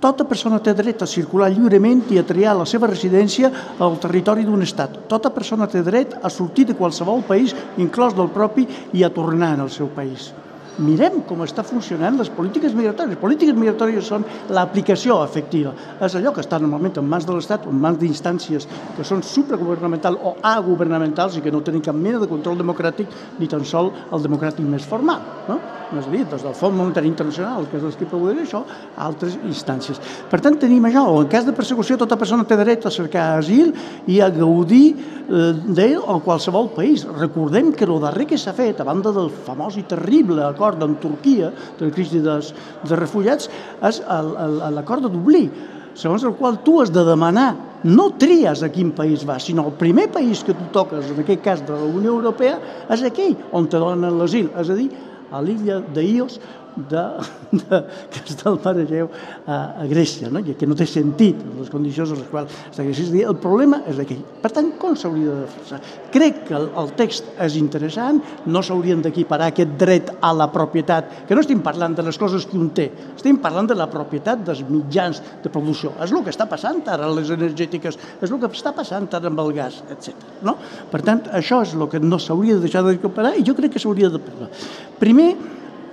tota 0.00 0.26
persona 0.28 0.60
té 0.60 0.74
dret 0.76 1.00
a 1.02 1.08
circular 1.08 1.48
lliurement 1.50 2.02
i 2.12 2.20
a 2.20 2.26
triar 2.28 2.54
la 2.58 2.66
seva 2.68 2.90
residència 2.90 3.50
al 3.80 3.96
territori 4.02 4.44
d'un 4.44 4.62
estat. 4.62 5.06
Tota 5.08 5.32
persona 5.32 5.66
té 5.72 5.82
dret 5.82 6.18
a 6.22 6.30
sortir 6.30 6.68
de 6.68 6.76
qualsevol 6.76 7.24
país, 7.26 7.56
inclòs 7.80 8.14
del 8.14 8.28
propi, 8.28 8.68
i 8.92 9.04
a 9.04 9.12
tornar 9.12 9.56
al 9.56 9.72
seu 9.72 9.88
país 9.88 10.34
mirem 10.78 11.22
com 11.28 11.42
està 11.44 11.64
funcionant 11.66 12.18
les 12.18 12.30
polítiques 12.32 12.74
migratòries. 12.76 13.14
Les 13.14 13.22
polítiques 13.22 13.56
migratòries 13.56 14.10
són 14.10 14.26
l'aplicació 14.52 15.18
efectiva. 15.24 15.72
És 16.00 16.16
allò 16.18 16.32
que 16.34 16.44
està 16.44 16.60
normalment 16.62 16.98
en 17.00 17.08
mans 17.08 17.26
de 17.26 17.36
l'Estat 17.36 17.66
o 17.66 17.72
en 17.72 17.80
mans 17.80 18.00
d'instàncies 18.00 18.68
que 18.96 19.06
són 19.06 19.24
supragovernamentals 19.26 20.20
o 20.22 20.36
agovernamentals 20.42 21.38
i 21.38 21.44
que 21.44 21.54
no 21.54 21.64
tenen 21.64 21.84
cap 21.84 21.96
mena 21.96 22.20
de 22.22 22.30
control 22.30 22.58
democràtic 22.60 23.12
ni 23.38 23.48
tan 23.48 23.64
sol 23.64 23.92
el 24.12 24.24
democràtic 24.26 24.66
més 24.68 24.86
formal. 24.86 25.22
No? 25.48 25.60
és 25.94 26.06
a 26.06 26.10
dir, 26.10 26.24
des 26.26 26.42
del 26.42 26.54
Fons 26.56 26.74
Monetari 26.74 27.06
Internacional, 27.06 27.66
que 27.70 27.78
és 27.78 27.84
el 27.86 27.94
que 27.94 28.08
produeix 28.10 28.40
això, 28.42 28.62
a 28.66 29.06
altres 29.06 29.36
instàncies. 29.46 30.00
Per 30.30 30.40
tant, 30.42 30.56
tenim 30.58 30.84
això, 30.88 31.04
o 31.12 31.20
en 31.22 31.28
cas 31.30 31.46
de 31.46 31.54
persecució, 31.54 31.98
tota 32.00 32.18
persona 32.18 32.46
té 32.48 32.58
dret 32.58 32.86
a 32.86 32.90
cercar 32.90 33.26
asil 33.36 33.70
i 34.10 34.18
a 34.20 34.28
gaudir 34.34 34.96
eh, 34.96 35.52
d'ell 35.54 36.00
a 36.02 36.18
qualsevol 36.24 36.72
país. 36.74 37.06
Recordem 37.06 37.70
que 37.76 37.86
el 37.86 38.00
darrer 38.02 38.26
que 38.26 38.38
s'ha 38.40 38.54
fet, 38.56 38.80
a 38.82 38.88
banda 38.88 39.14
del 39.14 39.30
famós 39.46 39.78
i 39.78 39.86
terrible 39.86 40.42
acord 40.42 40.65
amb 40.74 41.00
Turquia 41.00 41.52
de 41.78 41.86
la 41.86 41.94
crisi 41.94 42.20
dels, 42.20 42.52
dels 42.82 42.98
refugiats, 42.98 43.50
és 43.82 44.02
l'acord 44.74 45.06
de 45.06 45.12
Dublí, 45.12 45.46
segons 45.96 46.24
el 46.24 46.34
qual 46.36 46.58
tu 46.64 46.80
has 46.82 46.90
de 46.92 47.04
demanar 47.06 47.54
no 47.86 48.10
tries 48.18 48.62
a 48.62 48.68
quin 48.72 48.90
país 48.92 49.24
vas, 49.24 49.46
sinó 49.46 49.66
el 49.68 49.76
primer 49.78 50.10
país 50.12 50.42
que 50.44 50.54
tu 50.54 50.66
toques, 50.72 51.10
en 51.10 51.20
aquest 51.22 51.42
cas 51.42 51.62
de 51.66 51.72
la 51.72 51.86
Unió 51.86 52.16
Europea, 52.18 52.58
és 52.90 53.02
aquell 53.06 53.36
on 53.52 53.68
te 53.70 53.78
donen 53.78 54.18
l'asil, 54.18 54.50
és 54.58 54.70
a 54.70 54.76
dir, 54.76 54.90
a 55.30 55.42
l'illa 55.42 55.80
d'Ios, 55.94 56.40
de, 56.76 57.04
de, 57.52 57.80
que 58.12 58.22
està 58.26 58.50
al 58.50 58.58
Mar 58.62 58.74
Egeu 58.82 59.08
a, 59.46 59.56
a 59.82 59.86
Grècia, 59.88 60.30
no? 60.32 60.42
Que 60.44 60.68
no 60.68 60.76
té 60.78 60.86
sentit 60.88 61.40
les 61.56 61.70
condicions 61.72 62.12
en 62.12 62.20
les 62.20 62.28
quals 62.30 62.52
està 62.70 62.84
Grècia. 62.84 63.24
El 63.26 63.38
problema 63.42 63.80
és 63.88 64.00
aquell. 64.02 64.20
Per 64.42 64.52
tant, 64.54 64.72
com 64.80 64.96
s'hauria 64.98 65.32
de 65.32 65.46
defensar? 65.46 65.80
Crec 66.14 66.42
que 66.50 66.56
el, 66.58 66.68
el 66.82 66.92
text 66.98 67.30
és 67.42 67.56
interessant, 67.60 68.20
no 68.46 68.62
s'haurien 68.64 69.02
d'equiparar 69.04 69.50
aquest 69.52 69.76
dret 69.80 70.12
a 70.20 70.32
la 70.36 70.48
propietat, 70.52 71.24
que 71.28 71.36
no 71.36 71.44
estem 71.44 71.62
parlant 71.64 71.96
de 71.96 72.04
les 72.06 72.20
coses 72.20 72.46
que 72.48 72.60
un 72.60 72.70
té, 72.76 72.90
estem 73.16 73.40
parlant 73.42 73.70
de 73.70 73.78
la 73.78 73.88
propietat 73.90 74.44
dels 74.46 74.62
mitjans 74.68 75.22
de 75.42 75.52
producció. 75.52 75.94
És 76.04 76.12
el 76.12 76.24
que 76.24 76.34
està 76.34 76.48
passant 76.50 76.82
ara 76.92 77.08
les 77.16 77.32
energètiques, 77.34 77.98
és 78.20 78.30
el 78.30 78.40
que 78.42 78.52
està 78.52 78.74
passant 78.76 79.08
ara 79.16 79.32
amb 79.32 79.42
el 79.42 79.52
gas, 79.56 79.82
etc. 79.90 80.14
No? 80.46 80.56
Per 80.92 81.02
tant, 81.06 81.24
això 81.36 81.62
és 81.64 81.74
el 81.76 81.88
que 81.92 82.02
no 82.02 82.20
s'hauria 82.22 82.56
de 82.56 82.66
deixar 82.66 82.84
d'equiparar 82.86 83.36
i 83.36 83.44
jo 83.46 83.56
crec 83.58 83.76
que 83.76 83.82
s'hauria 83.82 84.10
de 84.12 84.20
parlar. 84.22 84.50
Primer, 85.00 85.30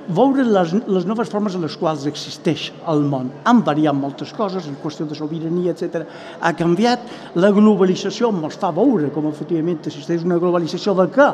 veure 0.08 0.44
les, 0.44 0.74
les 0.88 1.08
noves 1.08 1.30
formes 1.32 1.56
en 1.56 1.63
les 1.63 1.78
quals 1.80 2.06
existeix 2.10 2.70
el 2.92 3.04
món. 3.08 3.32
Han 3.48 3.63
variat 3.63 3.96
moltes 3.96 4.34
coses, 4.36 4.68
en 4.68 4.76
qüestió 4.82 5.08
de 5.08 5.16
sobirania, 5.18 5.74
etc. 5.74 6.04
Ha 6.42 6.54
canviat. 6.58 7.08
La 7.39 7.54
globalització 7.56 8.34
ens 8.34 8.60
fa 8.60 8.74
veure 8.76 9.12
com 9.16 9.30
efectivament 9.32 9.82
existeix 9.84 10.26
una 10.28 10.42
globalització 10.42 10.96
de 11.00 11.10
què? 11.13 11.32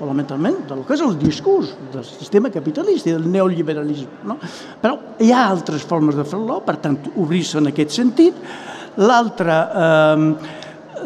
fonamentalment 0.00 0.62
del 0.68 0.80
que 0.88 0.96
és 0.96 1.02
el 1.04 1.18
discurs 1.20 1.74
del 1.92 2.04
sistema 2.08 2.48
capitalista 2.52 3.10
i 3.10 3.16
del 3.16 3.26
neoliberalisme. 3.28 4.22
No? 4.30 4.38
Però 4.80 4.96
hi 5.20 5.28
ha 5.34 5.44
altres 5.50 5.84
formes 5.84 6.16
de 6.16 6.24
fer-lo, 6.24 6.60
per 6.64 6.78
tant, 6.80 6.96
obrir-se 7.20 7.60
en 7.60 7.68
aquest 7.68 7.98
sentit. 7.98 8.38
L'altra, 9.00 9.58
eh, 9.82 10.58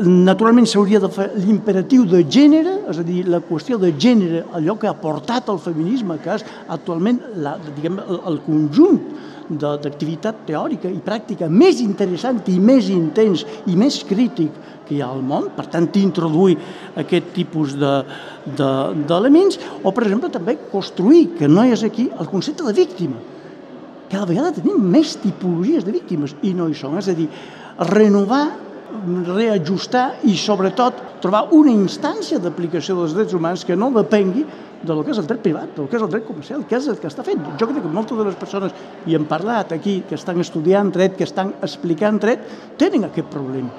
Naturalment 0.03 0.67
s'hauria 0.67 0.99
de 0.99 1.09
fer 1.13 1.29
l'imperatiu 1.39 2.05
de 2.09 2.25
gènere, 2.27 2.73
és 2.91 2.99
a 2.99 3.05
dir, 3.07 3.23
la 3.31 3.39
qüestió 3.45 3.79
de 3.79 3.93
gènere, 3.95 4.43
allò 4.57 4.75
que 4.81 4.89
ha 4.91 4.95
portat 4.99 5.49
el 5.53 5.61
feminisme, 5.63 6.17
que 6.23 6.35
és 6.35 6.45
actualment 6.69 7.21
la, 7.45 7.55
diguem, 7.77 8.01
el, 8.03 8.41
conjunt 8.47 8.99
d'activitat 9.61 10.47
teòrica 10.49 10.89
i 10.89 10.99
pràctica 11.05 11.51
més 11.53 11.83
interessant 11.85 12.41
i 12.49 12.57
més 12.59 12.89
intens 12.91 13.45
i 13.71 13.77
més 13.77 14.01
crític 14.09 14.51
que 14.89 14.97
hi 14.97 15.03
ha 15.05 15.11
al 15.13 15.23
món, 15.23 15.51
per 15.57 15.67
tant, 15.71 15.87
introduir 16.01 16.57
aquest 17.01 17.31
tipus 17.37 17.77
d'elements, 17.79 19.61
de, 19.61 19.63
de, 19.63 19.81
o, 19.85 19.93
per 19.93 20.09
exemple, 20.09 20.33
també 20.33 20.59
construir, 20.73 21.29
que 21.39 21.49
no 21.49 21.65
és 21.69 21.85
aquí, 21.87 22.09
el 22.11 22.29
concepte 22.33 22.67
de 22.67 22.75
víctima. 22.77 23.21
Cada 24.11 24.27
vegada 24.29 24.53
tenim 24.57 24.81
més 24.91 25.17
tipologies 25.23 25.85
de 25.87 25.95
víctimes 25.95 26.35
i 26.43 26.53
no 26.57 26.69
hi 26.69 26.77
són, 26.79 26.99
és 27.01 27.09
a 27.13 27.17
dir, 27.17 27.29
renovar 27.95 28.47
reajustar 29.27 30.21
i, 30.29 30.37
sobretot, 30.39 31.01
trobar 31.23 31.49
una 31.57 31.73
instància 31.73 32.39
d'aplicació 32.43 32.99
dels 32.99 33.15
drets 33.17 33.35
humans 33.35 33.65
que 33.65 33.77
no 33.77 33.91
depengui 33.95 34.45
del 34.85 35.01
que 35.05 35.15
és 35.15 35.21
el 35.21 35.29
dret 35.29 35.41
privat, 35.41 35.73
del 35.77 35.89
que 35.89 35.97
és 35.97 36.05
el 36.05 36.13
dret 36.13 36.27
comercial, 36.29 36.67
que 36.69 36.77
és 36.77 36.89
el 36.93 36.99
que 37.01 37.09
està 37.09 37.25
fent. 37.25 37.41
Jo 37.61 37.69
crec 37.71 37.81
que 37.83 37.93
moltes 37.93 38.19
de 38.19 38.27
les 38.29 38.37
persones, 38.37 38.75
i 39.09 39.17
hem 39.17 39.25
parlat 39.29 39.73
aquí, 39.73 40.03
que 40.09 40.19
estan 40.19 40.41
estudiant 40.45 40.93
dret, 40.93 41.17
que 41.17 41.25
estan 41.25 41.55
explicant 41.65 42.21
dret, 42.21 42.45
tenen 42.81 43.09
aquest 43.09 43.31
problema. 43.33 43.73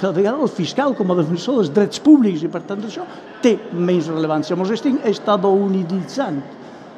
Cada 0.00 0.16
vegada 0.16 0.40
el 0.42 0.48
fiscal, 0.48 0.94
com 0.96 1.12
a 1.12 1.18
defensor 1.18 1.60
dels 1.60 1.74
drets 1.76 2.00
públics, 2.02 2.42
i 2.42 2.50
per 2.50 2.64
tant 2.66 2.82
això, 2.88 3.04
té 3.44 3.56
més 3.76 4.08
rellevància. 4.10 4.56
Ens 4.56 4.74
estem 4.74 4.98
estadouniditzant. 5.04 6.40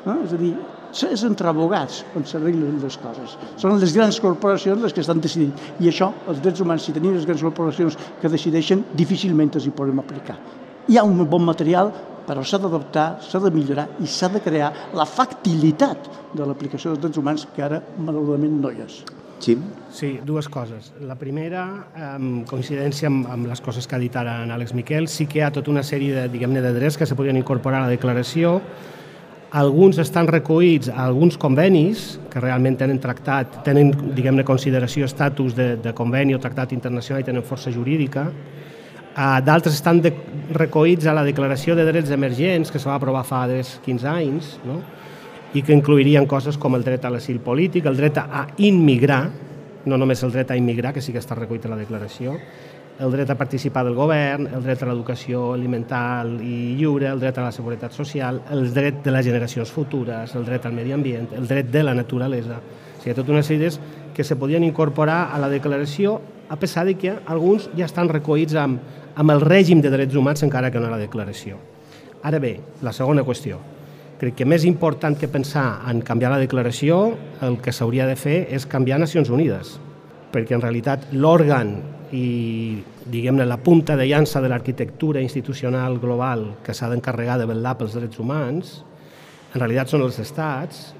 Eh? 0.06 0.18
És 0.24 0.32
a 0.32 0.38
dir, 0.38 0.54
és 0.92 1.24
entre 1.24 1.48
abogats 1.48 2.02
on 2.18 2.26
s'arreglen 2.28 2.80
les 2.82 2.98
coses. 3.00 3.36
Són 3.60 3.78
les 3.80 3.94
grans 3.96 4.18
corporacions 4.20 4.82
les 4.84 4.92
que 4.92 5.00
estan 5.04 5.22
decidint. 5.24 5.54
I 5.80 5.88
això, 5.88 6.12
els 6.28 6.42
drets 6.44 6.60
humans, 6.60 6.84
si 6.84 6.92
tenim 6.92 7.16
les 7.16 7.26
grans 7.28 7.42
corporacions 7.42 7.96
que 8.20 8.32
decideixen, 8.32 8.84
difícilment 8.98 9.54
els 9.56 9.66
hi 9.66 9.74
podem 9.76 10.02
aplicar. 10.02 10.36
Hi 10.88 10.98
ha 10.98 11.06
un 11.06 11.24
bon 11.30 11.44
material, 11.46 11.92
però 12.26 12.44
s'ha 12.46 12.60
d'adoptar, 12.62 13.06
s'ha 13.24 13.40
de 13.42 13.50
millorar 13.54 13.88
i 14.02 14.06
s'ha 14.06 14.28
de 14.30 14.42
crear 14.44 14.70
la 14.94 15.06
factilitat 15.08 16.10
de 16.36 16.46
l'aplicació 16.46 16.92
dels 16.92 17.02
drets 17.02 17.18
humans 17.18 17.48
que 17.56 17.64
ara, 17.64 17.82
malauradament, 17.98 18.60
no 18.62 18.70
hi 18.70 18.84
és. 18.84 19.02
Sí. 19.42 19.56
Sí, 19.92 20.20
dues 20.24 20.46
coses. 20.48 20.92
La 21.02 21.16
primera, 21.18 21.64
en 21.98 22.44
coincidència 22.48 23.10
amb, 23.10 23.26
amb 23.28 23.48
les 23.50 23.60
coses 23.60 23.88
que 23.88 23.96
ha 23.96 24.00
dit 24.00 24.14
ara 24.16 24.38
en 24.44 24.52
Àlex 24.54 24.72
Miquel, 24.78 25.08
sí 25.10 25.26
que 25.26 25.40
hi 25.40 25.42
ha 25.42 25.50
tota 25.52 25.72
una 25.72 25.82
sèrie 25.82 26.14
de, 26.14 26.28
diguem-ne, 26.30 26.62
de 26.62 26.70
drets 26.76 26.96
que 26.96 27.08
se 27.10 27.18
podrien 27.18 27.36
incorporar 27.40 27.82
a 27.82 27.88
la 27.88 27.92
declaració, 27.92 28.60
alguns 29.52 29.98
estan 30.00 30.26
recollits 30.28 30.88
a 30.88 31.04
alguns 31.04 31.36
convenis 31.36 32.18
que 32.32 32.40
realment 32.40 32.78
tenen 32.80 33.00
tractat, 33.00 33.58
tenen, 33.66 33.90
diguem-ne, 34.16 34.46
consideració, 34.48 35.04
estatus 35.04 35.52
de, 35.56 35.74
de 35.76 35.92
conveni 35.92 36.32
o 36.32 36.40
tractat 36.40 36.72
internacional 36.72 37.20
i 37.20 37.26
tenen 37.26 37.44
força 37.44 37.72
jurídica. 37.74 38.30
Uh, 39.12 39.42
D'altres 39.44 39.76
estan 39.76 40.00
de, 40.00 40.14
recollits 40.56 41.04
a 41.04 41.12
la 41.12 41.24
Declaració 41.26 41.76
de 41.76 41.84
Drets 41.84 42.10
Emergents, 42.16 42.72
que 42.72 42.80
se 42.80 42.88
va 42.88 42.96
aprovar 42.96 43.26
fa 43.28 43.44
15 43.44 44.08
anys, 44.08 44.56
no? 44.64 44.80
i 45.52 45.60
que 45.60 45.76
incluirien 45.76 46.24
coses 46.24 46.56
com 46.56 46.72
el 46.78 46.84
dret 46.84 47.04
a 47.04 47.10
l'asil 47.12 47.36
polític, 47.44 47.84
el 47.84 47.98
dret 47.98 48.16
a 48.22 48.46
immigrar, 48.56 49.26
no 49.84 49.98
només 50.00 50.22
el 50.24 50.32
dret 50.32 50.50
a 50.50 50.56
immigrar, 50.56 50.94
que 50.96 51.02
sí 51.04 51.12
que 51.12 51.20
està 51.20 51.36
recollit 51.36 51.66
a 51.68 51.74
la 51.74 51.76
declaració, 51.76 52.38
el 53.02 53.10
dret 53.10 53.30
a 53.30 53.34
participar 53.34 53.82
del 53.84 53.96
govern, 53.98 54.46
el 54.46 54.62
dret 54.62 54.82
a 54.84 54.86
l'educació 54.86 55.48
alimental 55.56 56.36
i 56.38 56.76
lliure, 56.78 57.08
el 57.10 57.20
dret 57.20 57.40
a 57.40 57.48
la 57.48 57.54
seguretat 57.54 57.94
social, 57.96 58.38
el 58.54 58.68
dret 58.74 59.00
de 59.02 59.10
les 59.10 59.26
generacions 59.26 59.72
futures, 59.74 60.36
el 60.38 60.46
dret 60.46 60.68
al 60.68 60.76
medi 60.76 60.94
ambient, 60.94 61.32
el 61.34 61.48
dret 61.50 61.70
de 61.72 61.82
la 61.82 61.96
naturalesa. 61.98 62.60
O 62.62 63.02
sigui, 63.02 63.16
tota 63.18 63.34
una 63.34 63.42
sèrie 63.42 63.72
que 64.14 64.22
se 64.22 64.36
podien 64.38 64.62
incorporar 64.62 65.32
a 65.34 65.40
la 65.42 65.50
declaració 65.50 66.20
a 66.48 66.56
pesar 66.56 66.86
de 66.86 66.94
que 66.94 67.14
alguns 67.26 67.70
ja 67.74 67.88
estan 67.88 68.10
recollits 68.12 68.54
amb, 68.54 68.78
amb 69.16 69.34
el 69.34 69.42
règim 69.42 69.82
de 69.82 69.90
drets 69.90 70.14
humans 70.14 70.44
encara 70.46 70.70
que 70.70 70.78
no 70.78 70.86
a 70.86 70.94
la 70.94 71.00
declaració. 71.00 71.58
Ara 72.22 72.38
bé, 72.38 72.60
la 72.82 72.92
segona 72.92 73.24
qüestió. 73.26 73.58
Crec 74.20 74.36
que 74.38 74.46
més 74.46 74.62
important 74.68 75.16
que 75.18 75.26
pensar 75.26 75.82
en 75.90 76.04
canviar 76.06 76.30
la 76.30 76.38
declaració, 76.38 77.16
el 77.42 77.58
que 77.58 77.74
s'hauria 77.74 78.06
de 78.06 78.14
fer 78.14 78.44
és 78.54 78.68
canviar 78.70 79.00
Nacions 79.02 79.32
Unides, 79.34 79.74
perquè 80.30 80.54
en 80.54 80.62
realitat 80.62 81.08
l'òrgan 81.10 81.74
i 82.14 82.26
diguem-ne 83.06 83.46
la 83.46 83.58
punta 83.58 83.96
de 83.96 84.06
llança 84.06 84.40
de 84.40 84.48
l'arquitectura 84.50 85.20
institucional 85.20 85.98
global 85.98 86.58
que 86.64 86.74
s'ha 86.74 86.90
d'encarregar 86.90 87.38
de 87.40 87.46
vetllar 87.50 87.76
pels 87.78 87.96
drets 87.98 88.18
humans, 88.22 88.80
en 89.52 89.60
realitat 89.60 89.90
són 89.92 90.04
els 90.06 90.18
estats, 90.22 90.92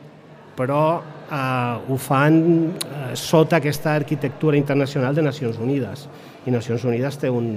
però 0.57 1.01
eh, 1.01 1.77
ho 1.89 1.97
fan 1.97 2.39
eh, 2.43 3.15
sota 3.17 3.59
aquesta 3.59 3.95
arquitectura 3.95 4.57
internacional 4.57 5.15
de 5.15 5.25
Nacions 5.25 5.59
Unides. 5.59 6.07
I 6.47 6.53
Nacions 6.53 6.85
Unides 6.85 7.19
té 7.23 7.31
un, 7.31 7.49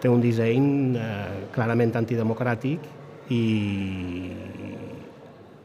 té 0.00 0.08
un 0.08 0.22
disseny 0.22 0.96
eh, 0.96 1.48
clarament 1.54 1.94
antidemocràtic 2.00 2.86
i 3.32 3.42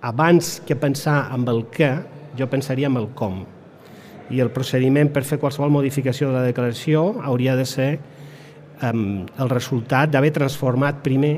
abans 0.07 0.57
que 0.65 0.75
pensar 0.75 1.27
en 1.35 1.47
el 1.47 1.65
què, 1.73 1.91
jo 2.37 2.47
pensaria 2.51 2.91
en 2.91 2.99
el 2.99 3.09
com. 3.17 3.45
I 4.29 4.41
el 4.43 4.51
procediment 4.51 5.11
per 5.13 5.23
fer 5.27 5.39
qualsevol 5.41 5.71
modificació 5.73 6.31
de 6.31 6.39
la 6.39 6.47
declaració 6.47 7.03
hauria 7.23 7.55
de 7.55 7.65
ser 7.65 7.91
um, 8.83 9.23
el 9.25 9.53
resultat 9.53 10.11
d'haver 10.11 10.33
transformat 10.35 11.03
primer 11.05 11.37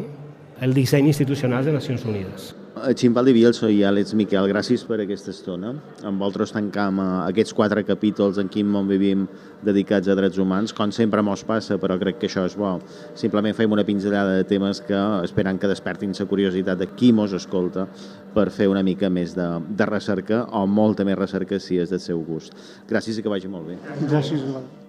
el 0.62 0.74
disseny 0.76 1.08
institucional 1.08 1.64
de 1.66 1.76
Nacions 1.76 2.06
Unides. 2.06 2.54
Ximbaldi 2.96 3.34
Bielso 3.36 3.68
i 3.72 3.82
Àlex 3.86 4.14
Miquel, 4.18 4.48
gràcies 4.52 4.82
per 4.88 5.00
aquesta 5.04 5.34
estona. 5.34 5.74
Amb 6.08 6.22
vosaltres 6.22 6.54
tancam 6.56 7.02
eh, 7.02 7.08
aquests 7.28 7.56
quatre 7.58 7.84
capítols 7.88 8.40
en 8.42 8.50
quin 8.52 8.68
món 8.72 8.90
vivim 8.90 9.26
dedicats 9.66 10.10
a 10.10 10.16
drets 10.18 10.40
humans. 10.40 10.74
Com 10.76 10.94
sempre 10.96 11.24
mos 11.26 11.44
passa, 11.48 11.78
però 11.82 12.00
crec 12.02 12.20
que 12.22 12.30
això 12.30 12.46
és 12.48 12.58
bo. 12.60 12.78
Simplement 13.20 13.56
fem 13.58 13.72
una 13.76 13.86
pinzellada 13.88 14.40
de 14.40 14.48
temes 14.50 14.82
que 14.88 15.00
esperant 15.28 15.60
que 15.60 15.72
despertin 15.72 16.16
la 16.20 16.28
curiositat 16.30 16.80
de 16.80 16.90
qui 16.96 17.14
mos 17.14 17.34
escolta 17.34 17.88
per 18.34 18.50
fer 18.50 18.70
una 18.72 18.84
mica 18.84 19.10
més 19.10 19.36
de, 19.38 19.48
de 19.70 19.90
recerca 19.90 20.46
o 20.56 20.66
molta 20.68 21.06
més 21.06 21.20
recerca 21.20 21.60
si 21.60 21.80
és 21.80 21.90
del 21.94 22.04
seu 22.04 22.22
gust. 22.26 22.56
Gràcies 22.90 23.20
i 23.20 23.26
que 23.26 23.32
vagi 23.32 23.52
molt 23.52 23.68
bé. 23.72 23.80
Gràcies, 24.08 24.40
Eduard. 24.42 24.89